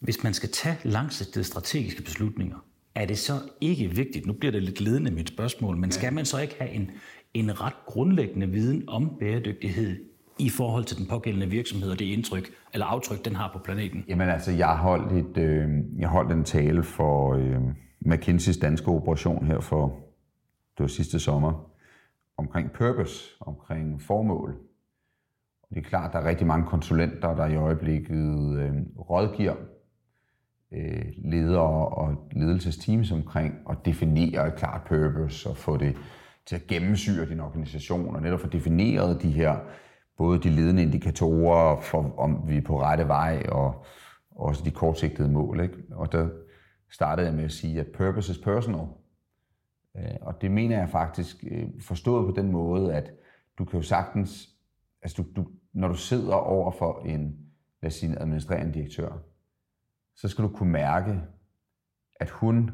[0.00, 2.56] hvis man skal tage langsigtede strategiske beslutninger,
[2.94, 6.24] er det så ikke vigtigt, nu bliver det lidt ledende mit spørgsmål, men skal man
[6.24, 6.90] så ikke have en,
[7.34, 9.96] en ret grundlæggende viden om bæredygtighed
[10.38, 14.04] i forhold til den pågældende virksomhed og det indtryk eller aftryk, den har på planeten?
[14.08, 17.60] Jamen altså, jeg holdt, et, øh, jeg holdt en tale for øh,
[18.00, 19.86] McKinseys danske operation her for,
[20.76, 21.70] det var sidste sommer,
[22.36, 24.56] omkring purpose, omkring formål.
[25.62, 29.54] Og det er klart, der er rigtig mange konsulenter, der i øjeblikket øh, rådgiver
[30.72, 35.96] øh, ledere og ledelsesteams omkring at definere et klart purpose og få det
[36.46, 39.56] til at gennemsyre din organisation, og netop få defineret de her,
[40.18, 43.84] både de ledende indikatorer for, om vi er på rette vej, og
[44.30, 45.60] også de kortsigtede mål.
[45.60, 45.84] Ikke?
[45.90, 46.28] Og der
[46.90, 48.86] startede jeg med at sige, at purpose is personal.
[49.96, 53.12] Øh, og det mener jeg faktisk øh, forstået på den måde, at
[53.58, 54.48] du kan jo sagtens,
[55.02, 57.36] altså du, du, når du sidder over for en,
[57.82, 59.18] lad os sige, en administrerende direktør,
[60.16, 61.20] så skal du kunne mærke,
[62.20, 62.70] at hun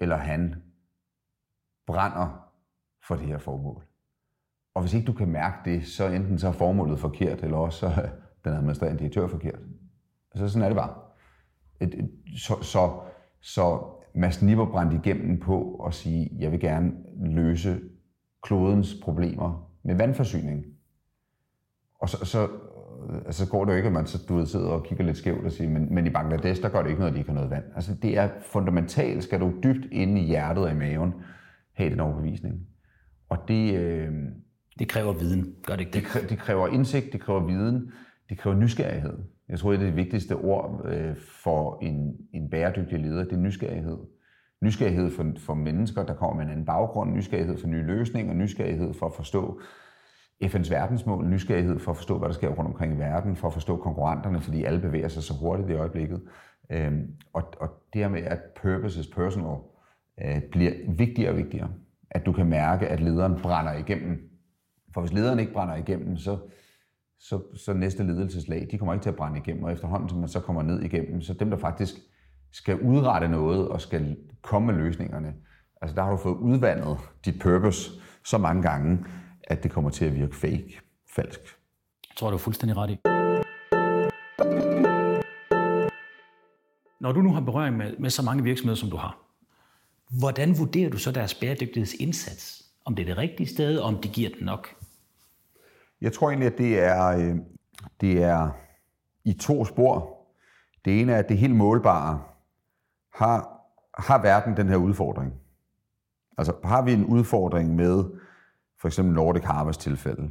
[0.00, 0.62] eller han
[1.86, 2.50] brænder
[3.02, 3.89] for det her formål.
[4.74, 7.78] Og hvis ikke du kan mærke det, så enten så er formålet forkert, eller også
[7.78, 8.08] så er
[8.44, 9.58] den administrerende direktør forkert.
[10.34, 10.94] Så sådan er det bare.
[11.80, 13.00] Et, et, så, så,
[13.40, 13.78] så
[14.14, 17.80] Mads Nipper brændte igennem på at sige, jeg vil gerne løse
[18.42, 20.64] klodens problemer med vandforsyning.
[22.00, 22.48] Og så, så,
[23.26, 25.16] altså, så går det jo ikke, at man så, du ved, sidder og kigger lidt
[25.16, 27.30] skævt og siger, men, men i Bangladesh, der gør det ikke noget, at de ikke
[27.30, 27.64] har noget vand.
[27.74, 31.14] Altså, det er fundamentalt, skal du dybt inde i hjertet og i maven
[31.72, 32.66] have den overbevisning.
[33.28, 33.74] Og det...
[33.74, 34.12] Øh,
[34.78, 36.02] det kræver viden, gør det ikke det?
[36.02, 37.92] Det kræver, det kræver indsigt, det kræver viden,
[38.28, 39.18] det kræver nysgerrighed.
[39.48, 43.36] Jeg tror, det er det vigtigste ord øh, for en, en bæredygtig leder, det er
[43.36, 43.98] nysgerrighed.
[44.62, 48.94] Nysgerrighed for, for mennesker, der kommer med en anden baggrund, nysgerrighed for nye løsninger, nysgerrighed
[48.94, 49.60] for at forstå
[50.44, 53.54] FN's verdensmål, nysgerrighed for at forstå, hvad der sker rundt omkring i verden, for at
[53.54, 56.22] forstå konkurrenterne, fordi alle bevæger sig så hurtigt i øjeblikket.
[56.70, 59.56] Øhm, og, og det her med, at purpose is personal,
[60.24, 61.70] øh, bliver vigtigere og vigtigere.
[62.10, 64.29] At du kan mærke, at lederen brænder igennem.
[64.94, 66.38] For hvis lederen ikke brænder igennem, så,
[67.18, 70.28] så, så næste ledelseslag, de kommer ikke til at brænde igennem, og efterhånden, som man
[70.28, 71.94] så kommer ned igennem, så dem, der faktisk
[72.52, 75.34] skal udrette noget og skal komme med løsningerne,
[75.82, 77.90] altså der har du fået udvandet dit purpose
[78.24, 79.04] så mange gange,
[79.42, 80.80] at det kommer til at virke fake,
[81.14, 81.40] falsk.
[82.10, 82.98] Jeg tror, du er fuldstændig ret i.
[87.00, 89.18] Når du nu har berøring med, med så mange virksomheder, som du har,
[90.18, 92.64] hvordan vurderer du så deres bæredygtighedsindsats?
[92.84, 94.79] Om det er det rigtige sted, og om de giver den nok?
[96.00, 97.36] Jeg tror egentlig, at det er, øh,
[98.00, 98.50] det er
[99.24, 100.16] i to spor.
[100.84, 102.22] Det ene er, at det helt målbare.
[103.14, 103.48] Har,
[103.98, 105.32] har verden den her udfordring?
[106.38, 108.04] Altså har vi en udfordring med
[108.80, 110.28] for eksempel Nordic Harvest tilfælde,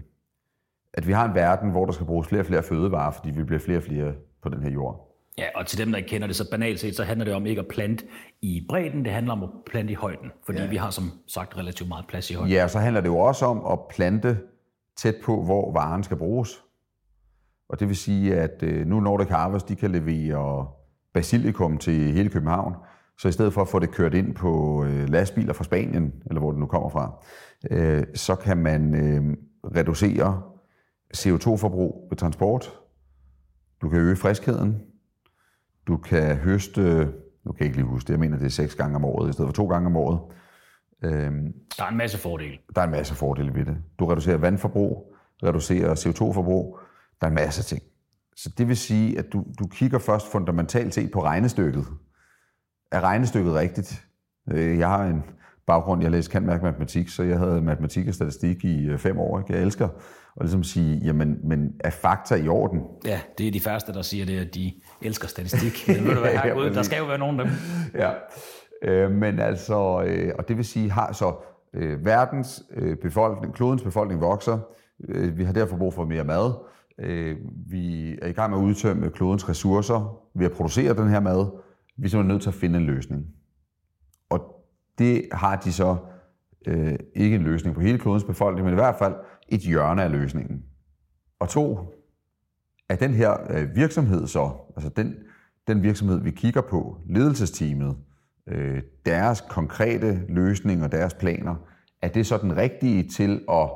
[0.93, 3.43] at vi har en verden, hvor der skal bruges flere og flere fødevarer, fordi vi
[3.43, 5.05] bliver flere og flere på den her jord.
[5.37, 7.45] Ja, og til dem, der ikke kender det, så banalt set, så handler det om
[7.45, 8.05] ikke at plante
[8.41, 10.67] i bredden, det handler om at plante i højden, fordi ja.
[10.67, 12.53] vi har som sagt relativt meget plads i højden.
[12.53, 14.37] Ja, så handler det jo også om at plante
[15.01, 16.63] tæt på, hvor varen skal bruges.
[17.69, 20.67] Og det vil sige, at øh, nu Nordic Harvest, de kan levere
[21.13, 22.75] basilikum til hele København,
[23.17, 26.39] så i stedet for at få det kørt ind på øh, lastbiler fra Spanien, eller
[26.39, 27.23] hvor det nu kommer fra,
[27.71, 29.37] øh, så kan man øh,
[29.75, 30.41] reducere
[31.17, 32.79] CO2-forbrug ved transport.
[33.81, 34.81] Du kan øge friskheden.
[35.87, 36.81] Du kan høste,
[37.45, 39.29] nu kan jeg ikke lige huske det, jeg mener det er seks gange om året
[39.29, 40.19] i stedet for to gange om året.
[41.03, 42.57] Øhm, der er en masse fordele.
[42.75, 43.77] Der er en masse fordele ved det.
[43.99, 46.79] Du reducerer vandforbrug, reducerer CO2-forbrug,
[47.21, 47.81] der er en masse ting.
[48.35, 51.85] Så det vil sige, at du, du kigger først fundamentalt set på regnestykket.
[52.91, 54.05] Er regnestykket rigtigt?
[54.51, 55.23] Øh, jeg har en
[55.67, 59.19] baggrund, jeg læste kan mærke matematik, så jeg havde matematik og statistik i øh, fem
[59.19, 59.39] år.
[59.39, 59.53] Ikke?
[59.53, 59.87] Jeg elsker
[60.39, 62.81] at ligesom sige, jamen, men er fakta i orden?
[63.05, 65.83] Ja, det er de første, der siger det, at de elsker statistik.
[65.87, 67.55] Det ved du hvad, herregud, der skal jo være nogen af dem.
[67.93, 68.11] Ja,
[68.81, 71.35] øh, men altså, øh, og det vil sige, har så
[71.73, 74.59] øh, verdens øh, befolkning, klodens befolkning vokser,
[75.07, 76.53] øh, vi har derfor brug for mere mad,
[76.99, 77.37] øh,
[77.67, 81.51] vi er i gang med at udtømme klodens ressourcer ved at producere den her mad,
[81.97, 83.27] vi er simpelthen nødt til at finde en løsning.
[84.29, 84.65] Og
[84.97, 85.97] det har de så
[86.67, 89.15] øh, ikke en løsning på hele klodens befolkning, men i hvert fald
[89.49, 90.63] et hjørne af løsningen.
[91.39, 91.79] Og to,
[92.89, 95.15] at den her øh, virksomhed så, altså den,
[95.67, 97.97] den virksomhed, vi kigger på, ledelsesteamet,
[98.49, 101.55] øh, deres konkrete løsning og deres planer,
[102.01, 103.69] er det så den rigtige til at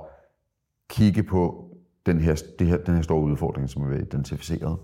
[0.90, 1.70] kigge på
[2.06, 4.78] den her, det her, den her store udfordring, som er identificeret.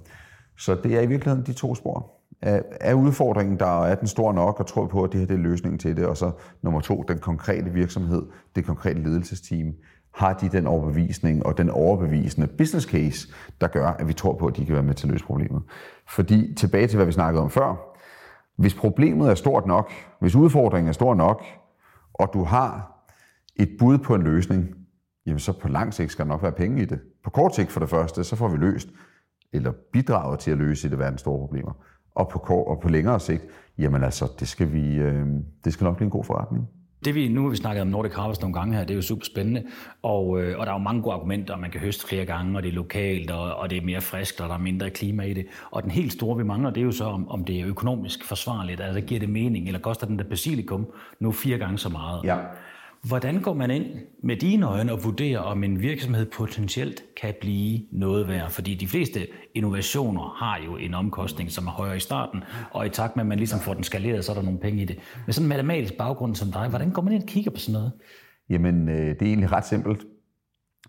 [0.58, 2.12] Så det er i virkeligheden de to spor.
[2.42, 5.34] Er, er udfordringen der, er den stor nok, og tror på, at det her det
[5.34, 8.22] er løsningen til det, og så nummer to, den konkrete virksomhed,
[8.56, 9.74] det konkrete ledelsesteam,
[10.14, 13.28] har de den overbevisning og den overbevisende business case,
[13.62, 15.62] der gør, at vi tror på, at de kan være med til at løse problemet.
[16.08, 17.89] Fordi tilbage til, hvad vi snakkede om før,
[18.60, 21.44] hvis problemet er stort nok, hvis udfordringen er stor nok,
[22.14, 23.02] og du har
[23.56, 24.76] et bud på en løsning,
[25.26, 27.00] jamen så på lang sigt skal der nok være penge i det.
[27.24, 28.90] På kort sigt for det første, så får vi løst,
[29.54, 31.72] eller bidraget til at løse det verdens store problemer.
[32.16, 33.44] Og på, kort, og på længere sigt,
[33.78, 35.28] jamen altså, det skal, vi, øh,
[35.64, 36.68] det skal nok blive en god forretning.
[37.06, 39.02] Det vi, nu har vi snakket om Nordic Harvest nogle gange her, det er jo
[39.02, 39.64] super spændende,
[40.04, 42.64] og, øh, og der er jo mange gode argumenter, man kan høste flere gange, og
[42.64, 45.34] det er lokalt, og, og det er mere frisk, og der er mindre klima i
[45.34, 45.46] det.
[45.72, 48.26] Og den helt store, vi mangler, det er jo så, om, om det er økonomisk
[48.26, 50.88] forsvarligt, altså giver det mening, eller koster den der basilikum
[51.20, 52.24] nu fire gange så meget.
[52.24, 52.38] Ja.
[53.04, 53.86] Hvordan går man ind
[54.24, 58.50] med dine øjne og vurderer, om en virksomhed potentielt kan blive noget værd?
[58.50, 62.90] Fordi de fleste innovationer har jo en omkostning, som er højere i starten, og i
[62.90, 65.00] takt med, at man ligesom får den skaleret, så er der nogle penge i det.
[65.26, 67.74] Med sådan en matematisk baggrund som dig, hvordan går man ind og kigger på sådan
[67.74, 67.92] noget?
[68.50, 70.06] Jamen, øh, det er egentlig ret simpelt.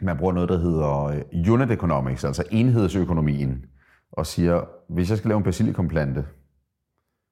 [0.00, 3.64] Man bruger noget, der hedder øh, unit economics, altså enhedsøkonomien,
[4.12, 6.24] og siger, hvis jeg skal lave en basilikumplante,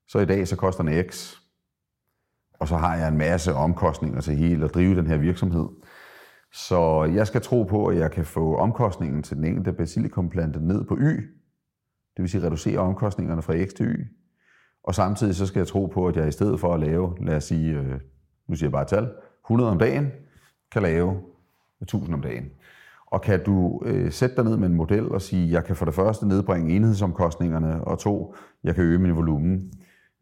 [0.08, 1.36] så i dag så koster den X,
[2.60, 5.68] og så har jeg en masse omkostninger til hele at drive den her virksomhed.
[6.52, 10.84] Så jeg skal tro på, at jeg kan få omkostningen til den enkelte basilikumplante ned
[10.84, 11.38] på Y,
[12.16, 13.96] det vil sige reducere omkostningerne fra X til Y.
[14.84, 17.36] Og samtidig så skal jeg tro på, at jeg i stedet for at lave, lad
[17.36, 18.00] os sige, øh,
[18.48, 19.10] nu siger jeg bare et tal,
[19.44, 20.10] 100 om dagen,
[20.72, 21.20] kan lave
[21.82, 22.44] 1000 om dagen.
[23.06, 25.84] Og kan du øh, sætte dig ned med en model og sige, jeg kan for
[25.84, 29.72] det første nedbringe enhedsomkostningerne, og to, jeg kan øge min volumen,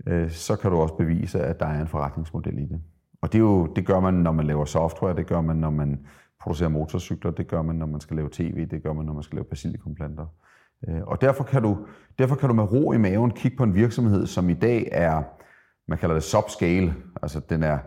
[0.07, 2.81] øh, så kan du også bevise, at der er en forretningsmodel i det.
[3.23, 5.71] Og det, er jo, det gør man, når man laver software, det gør man, når
[5.71, 6.07] man
[6.41, 9.23] producerer motorcykler, det gør man, når man skal lave tv, det gør man, når man
[9.23, 10.27] skal lave basilikumplanter.
[10.89, 11.79] Øh, og derfor kan, du,
[12.19, 15.23] derfor kan du med ro i maven kigge på en virksomhed, som i dag er,
[15.89, 17.79] man kalder det subscale, altså den er,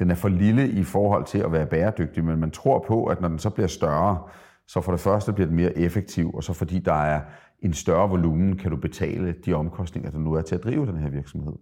[0.00, 3.20] den er for lille i forhold til at være bæredygtig, men man tror på, at
[3.20, 4.18] når den så bliver større,
[4.66, 7.20] så for det første bliver den mere effektiv, og så fordi der er
[7.60, 10.96] en større volumen, kan du betale de omkostninger, der nu er til at drive den
[10.96, 11.52] her virksomhed.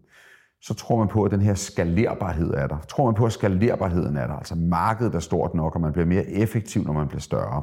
[0.61, 2.79] Så tror man på, at den her skalerbarhed er der.
[2.79, 6.07] Tror man på, at skalerbarheden er der, altså markedet er stort nok, og man bliver
[6.07, 7.63] mere effektiv, når man bliver større,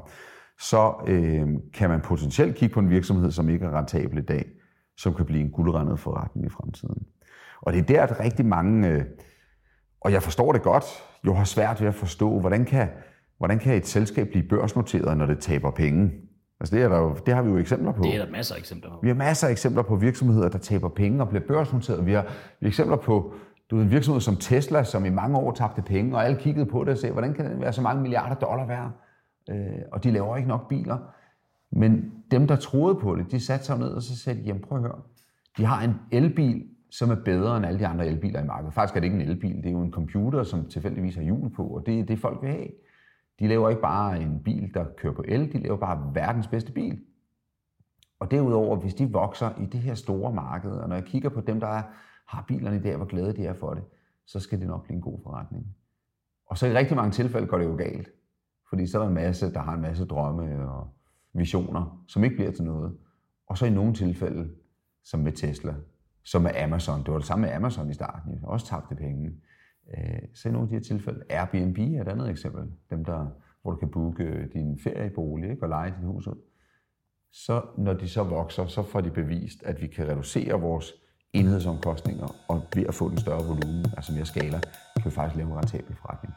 [0.59, 4.45] så øh, kan man potentielt kigge på en virksomhed, som ikke er rentabel i dag,
[4.97, 7.03] som kan blive en guldrendet forretning i fremtiden.
[7.61, 9.05] Og det er der, at rigtig mange, øh,
[10.01, 10.85] og jeg forstår det godt,
[11.25, 12.87] jo har svært ved at forstå, hvordan kan,
[13.37, 16.11] hvordan kan et selskab blive børsnoteret, når det taber penge?
[16.59, 18.03] Altså det, er der jo, det har vi jo eksempler på.
[18.03, 18.99] Det er der masser af eksempler på.
[19.01, 22.05] Vi har masser af eksempler på virksomheder, der taber penge og bliver børsnoteret.
[22.05, 22.21] Vi har,
[22.59, 23.33] vi har eksempler på
[23.69, 26.65] du ved, en virksomhed som Tesla, som i mange år tabte penge, og alle kiggede
[26.65, 28.91] på det og sagde, hvordan kan den være så mange milliarder dollar værd?
[29.49, 30.97] Øh, og de laver ikke nok biler.
[31.71, 34.77] Men dem, der troede på det, de satte sig ned og så sagde, jamen prøv
[34.77, 35.01] at høre,
[35.57, 38.73] de har en elbil, som er bedre end alle de andre elbiler i markedet.
[38.73, 41.49] Faktisk er det ikke en elbil, det er jo en computer, som tilfældigvis har hjul
[41.49, 42.67] på, og det er det, folk vil have.
[43.39, 46.71] De laver ikke bare en bil, der kører på el, de laver bare verdens bedste
[46.71, 46.99] bil.
[48.19, 51.41] Og derudover, hvis de vokser i det her store marked, og når jeg kigger på
[51.41, 51.83] dem, der er,
[52.27, 53.83] har bilerne der, hvor glade de er for det,
[54.25, 55.75] så skal det nok blive en god forretning.
[56.45, 58.09] Og så i rigtig mange tilfælde går det jo galt.
[58.69, 60.87] Fordi så er der en masse, der har en masse drømme og
[61.33, 62.97] visioner, som ikke bliver til noget.
[63.47, 64.49] Og så i nogle tilfælde,
[65.03, 65.75] som med Tesla,
[66.23, 66.99] som med Amazon.
[66.99, 68.33] Det var det samme med Amazon i starten.
[68.33, 69.31] De også tabte penge.
[69.97, 73.27] Øh, så i nogle af de her tilfælde, Airbnb er et andet eksempel, dem der,
[73.61, 76.41] hvor du kan booke øh, din feriebolig ikke, og lege dit hus ud.
[77.31, 80.93] Så når de så vokser, så får de bevist, at vi kan reducere vores
[81.33, 84.59] enhedsomkostninger, og ved at få den større volumen, altså mere skala,
[84.95, 86.33] kan vi faktisk lave en rentabel forretning.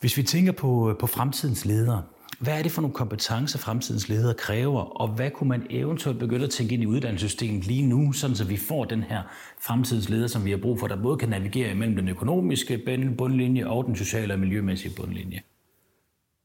[0.00, 2.02] Hvis vi tænker på, øh, på fremtidens ledere,
[2.42, 6.44] hvad er det for nogle kompetencer, fremtidens ledere kræver, og hvad kunne man eventuelt begynde
[6.44, 9.22] at tænke ind i uddannelsessystemet lige nu, sådan så vi får den her
[9.60, 12.80] fremtidens leder, som vi har brug for, der både kan navigere imellem den økonomiske
[13.18, 15.40] bundlinje og den sociale og miljømæssige bundlinje?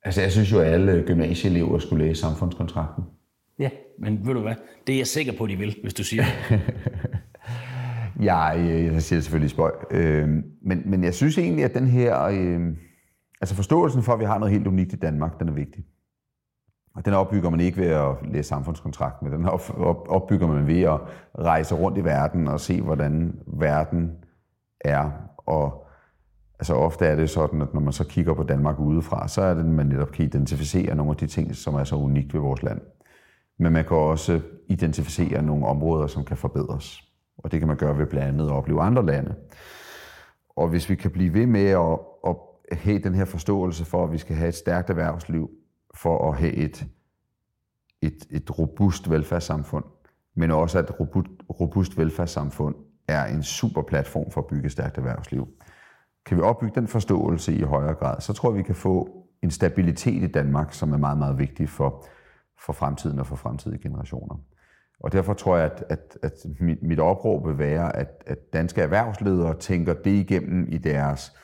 [0.04, 3.04] Altså, jeg synes jo, at alle gymnasieelever skulle læse samfundskontrakten.
[3.60, 3.70] Ja,
[4.00, 4.56] men ved du hvad?
[4.88, 6.62] Det er jeg sikker på, at de vil, hvis du siger det.
[8.30, 9.72] jeg, jeg siger selvfølgelig spøj.
[9.92, 10.28] Øh,
[10.62, 12.24] men, men jeg synes egentlig, at den her...
[12.24, 12.60] Øh,
[13.42, 15.86] altså forståelsen for, at vi har noget helt unikt i Danmark, den er vigtig.
[16.96, 19.46] Og den opbygger man ikke ved at læse samfundskontrakt, men den
[20.10, 21.00] opbygger man ved at
[21.40, 24.12] rejse rundt i verden og se, hvordan verden
[24.82, 25.12] er.
[25.38, 25.88] Og
[26.60, 29.54] altså ofte er det sådan, at når man så kigger på Danmark udefra, så er
[29.54, 32.42] det, at man netop kan identificere nogle af de ting, som er så unikt ved
[32.42, 32.82] vores land.
[33.60, 37.04] Men man kan også identificere nogle områder, som kan forbedres.
[37.38, 39.36] Og det kan man gøre ved blandt andet at opleve andre lande.
[40.50, 42.00] Og hvis vi kan blive ved med at
[42.72, 45.50] have den her forståelse for, at vi skal have et stærkt erhvervsliv,
[45.94, 46.86] for at have et,
[48.02, 49.86] et, et robust velfærdssamfund,
[50.36, 52.76] men også at et robust, robust velfærdssamfund
[53.08, 55.48] er en super platform for at bygge et stærkt erhvervsliv.
[56.26, 59.52] Kan vi opbygge den forståelse i højere grad, så tror jeg, vi kan få en
[59.52, 62.06] stabilitet i Danmark, som er meget, meget vigtig for,
[62.66, 64.36] for fremtiden og for fremtidige generationer.
[65.00, 66.34] Og derfor tror jeg, at, at, at
[66.82, 71.38] mit opråb vil være, at, at danske erhvervsledere tænker det igennem i deres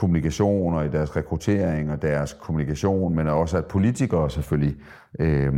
[0.00, 4.76] kommunikation og i deres rekruttering og deres kommunikation, men også at politikere selvfølgelig
[5.18, 5.52] øh,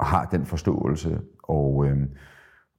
[0.00, 1.96] har den forståelse og, øh,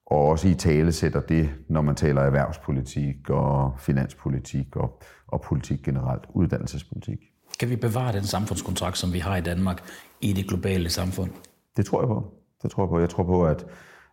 [0.05, 5.84] og også i tale sætter det, når man taler erhvervspolitik og finanspolitik og, og politik
[5.84, 7.19] generelt, uddannelsespolitik.
[7.59, 9.82] Kan vi bevare den samfundskontrakt, som vi har i Danmark,
[10.21, 11.32] i det globale samfund?
[11.78, 12.34] Det tror jeg på.
[12.63, 12.99] Det tror jeg på.
[12.99, 13.65] Jeg tror på, at,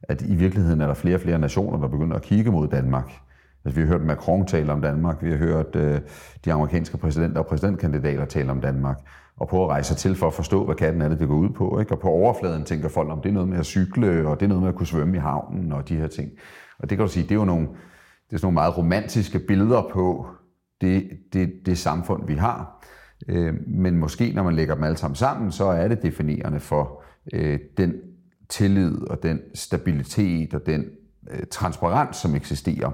[0.03, 3.22] at i virkeligheden er der flere og flere nationer, der begynder at kigge mod Danmark.
[3.65, 6.01] Altså, vi har hørt Macron tale om Danmark, vi har hørt øh,
[6.45, 8.97] de amerikanske præsidenter og præsidentkandidater tale om Danmark,
[9.37, 11.35] og på at rejse sig til for at forstå, hvad katten er det, det går
[11.35, 11.81] ud på.
[11.81, 11.93] Ikke?
[11.93, 14.49] Og på overfladen tænker folk, om det er noget med at cykle, og det er
[14.49, 16.31] noget med at kunne svømme i havnen, og de her ting.
[16.79, 17.69] Og det kan du sige, det er jo nogle,
[18.31, 20.27] det er sådan nogle meget romantiske billeder på
[20.81, 22.85] det, det, det samfund, vi har.
[23.29, 27.03] Øh, men måske, når man lægger dem alle sammen sammen, så er det definerende for
[27.33, 27.95] øh, den
[28.49, 30.85] tillid og den stabilitet og den
[31.31, 32.91] øh, transparens, som eksisterer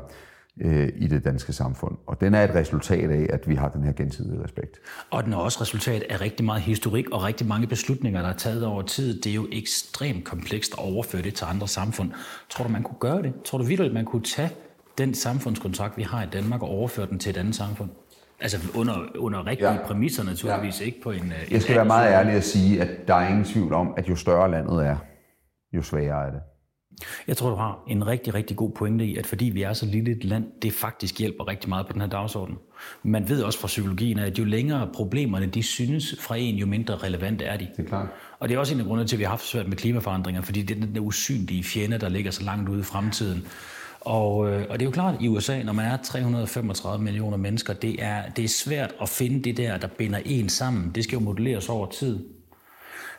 [0.61, 1.97] øh, i det danske samfund.
[2.07, 4.79] Og den er et resultat af, at vi har den her gensidige respekt.
[5.11, 8.37] Og den er også resultat af rigtig meget historik og rigtig mange beslutninger, der er
[8.37, 9.21] taget over tid.
[9.21, 12.13] Det er jo ekstremt komplekst at overføre det til andre samfund.
[12.51, 13.33] Tror du, man kunne gøre det?
[13.45, 14.51] Tror du virkelig, man kunne tage
[14.99, 17.91] den samfundskontrakt, vi har i Danmark, og overføre den til et andet samfund?
[18.41, 19.87] Altså under, under rigtige ja.
[19.87, 20.87] præmisser naturligvis, ja.
[20.87, 21.23] ikke på en...
[21.23, 24.09] en Jeg skal være meget ærlig at sige, at der er ingen tvivl om, at
[24.09, 24.97] jo større landet er,
[25.73, 26.41] jo sværere er det.
[27.29, 29.87] Jeg tror, du har en rigtig, rigtig god pointe i, at fordi vi er så
[29.87, 32.59] lille et land, det faktisk hjælper rigtig meget på den her dagsorden.
[33.03, 36.97] Man ved også fra psykologien, at jo længere problemerne de synes fra en, jo mindre
[36.97, 37.69] relevant er de.
[37.77, 38.07] Det er klart.
[38.39, 40.43] Og det er også en af grundene til, at vi har haft svært med klimaforandringer,
[40.43, 43.47] fordi det er den der usynlige fjende, der ligger så langt ude i fremtiden.
[44.01, 47.37] Og, øh, og det er jo klart, at i USA, når man er 335 millioner
[47.37, 50.91] mennesker, det er, det er svært at finde det der, der binder en sammen.
[50.95, 52.38] Det skal jo modelleres over tid.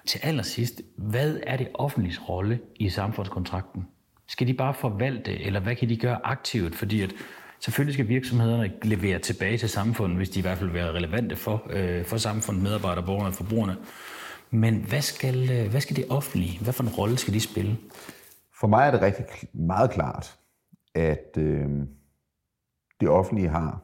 [0.09, 3.87] Til allersidst, hvad er det offentliges rolle i samfundskontrakten?
[4.27, 6.75] Skal de bare forvalte, eller hvad kan de gøre aktivt?
[6.75, 7.13] Fordi at
[7.59, 11.35] selvfølgelig skal virksomhederne levere tilbage til samfundet, hvis de i hvert fald vil være relevante
[11.35, 13.77] for, øh, for samfundet, medarbejdere, borgerne og forbrugerne.
[14.51, 16.59] Men hvad skal, øh, hvad skal det offentlige?
[16.59, 17.77] Hvad for en rolle skal de spille?
[18.59, 20.37] For mig er det rigtig meget klart,
[20.95, 21.69] at øh,
[23.01, 23.81] det offentlige har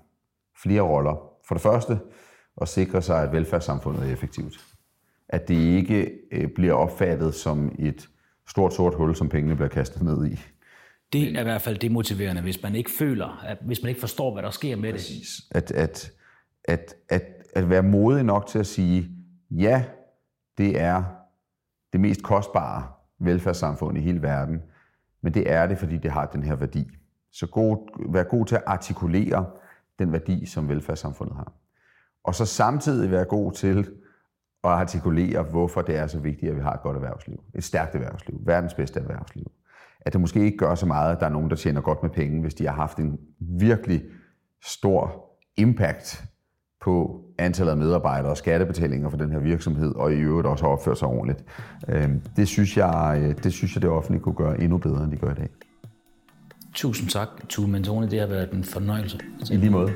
[0.63, 1.15] flere roller.
[1.47, 1.99] For det første
[2.61, 4.74] at sikre sig, at velfærdssamfundet er effektivt
[5.35, 8.09] at det ikke øh, bliver opfattet som et
[8.47, 10.39] stort sort hul, som pengene bliver kastet ned i.
[11.13, 14.33] Det er i hvert fald demotiverende, hvis man ikke føler, at, hvis man ikke forstår,
[14.33, 15.41] hvad der sker med Præcis.
[15.47, 15.57] det.
[15.57, 16.11] At, at,
[16.63, 17.23] at, at,
[17.55, 19.09] at være modig nok til at sige,
[19.51, 19.83] ja,
[20.57, 21.03] det er
[21.93, 22.87] det mest kostbare
[23.19, 24.61] velfærdssamfund i hele verden,
[25.21, 26.87] men det er det, fordi det har den her værdi.
[27.31, 29.45] Så god, vær god til at artikulere
[29.99, 31.53] den værdi, som velfærdssamfundet har.
[32.23, 33.87] Og så samtidig være god til
[34.65, 37.43] og artikulere, hvorfor det er så vigtigt, at vi har et godt erhvervsliv.
[37.55, 38.37] Et stærkt erhvervsliv.
[38.45, 39.51] Verdens bedste erhvervsliv.
[40.01, 42.09] At det måske ikke gør så meget, at der er nogen, der tjener godt med
[42.09, 44.03] penge, hvis de har haft en virkelig
[44.65, 45.25] stor
[45.57, 46.23] impact
[46.81, 50.71] på antallet af medarbejdere og skattebetalinger for den her virksomhed, og i øvrigt også har
[50.71, 51.43] opført sig ordentligt.
[51.87, 55.11] Øhm, det synes jeg, øh, det, synes jeg, det offentlige kunne gøre endnu bedre, end
[55.11, 55.49] de gør i dag.
[56.73, 58.11] Tusind tak, Tue Mentone.
[58.11, 59.19] Det har været en fornøjelse.
[59.51, 59.93] I lige måde.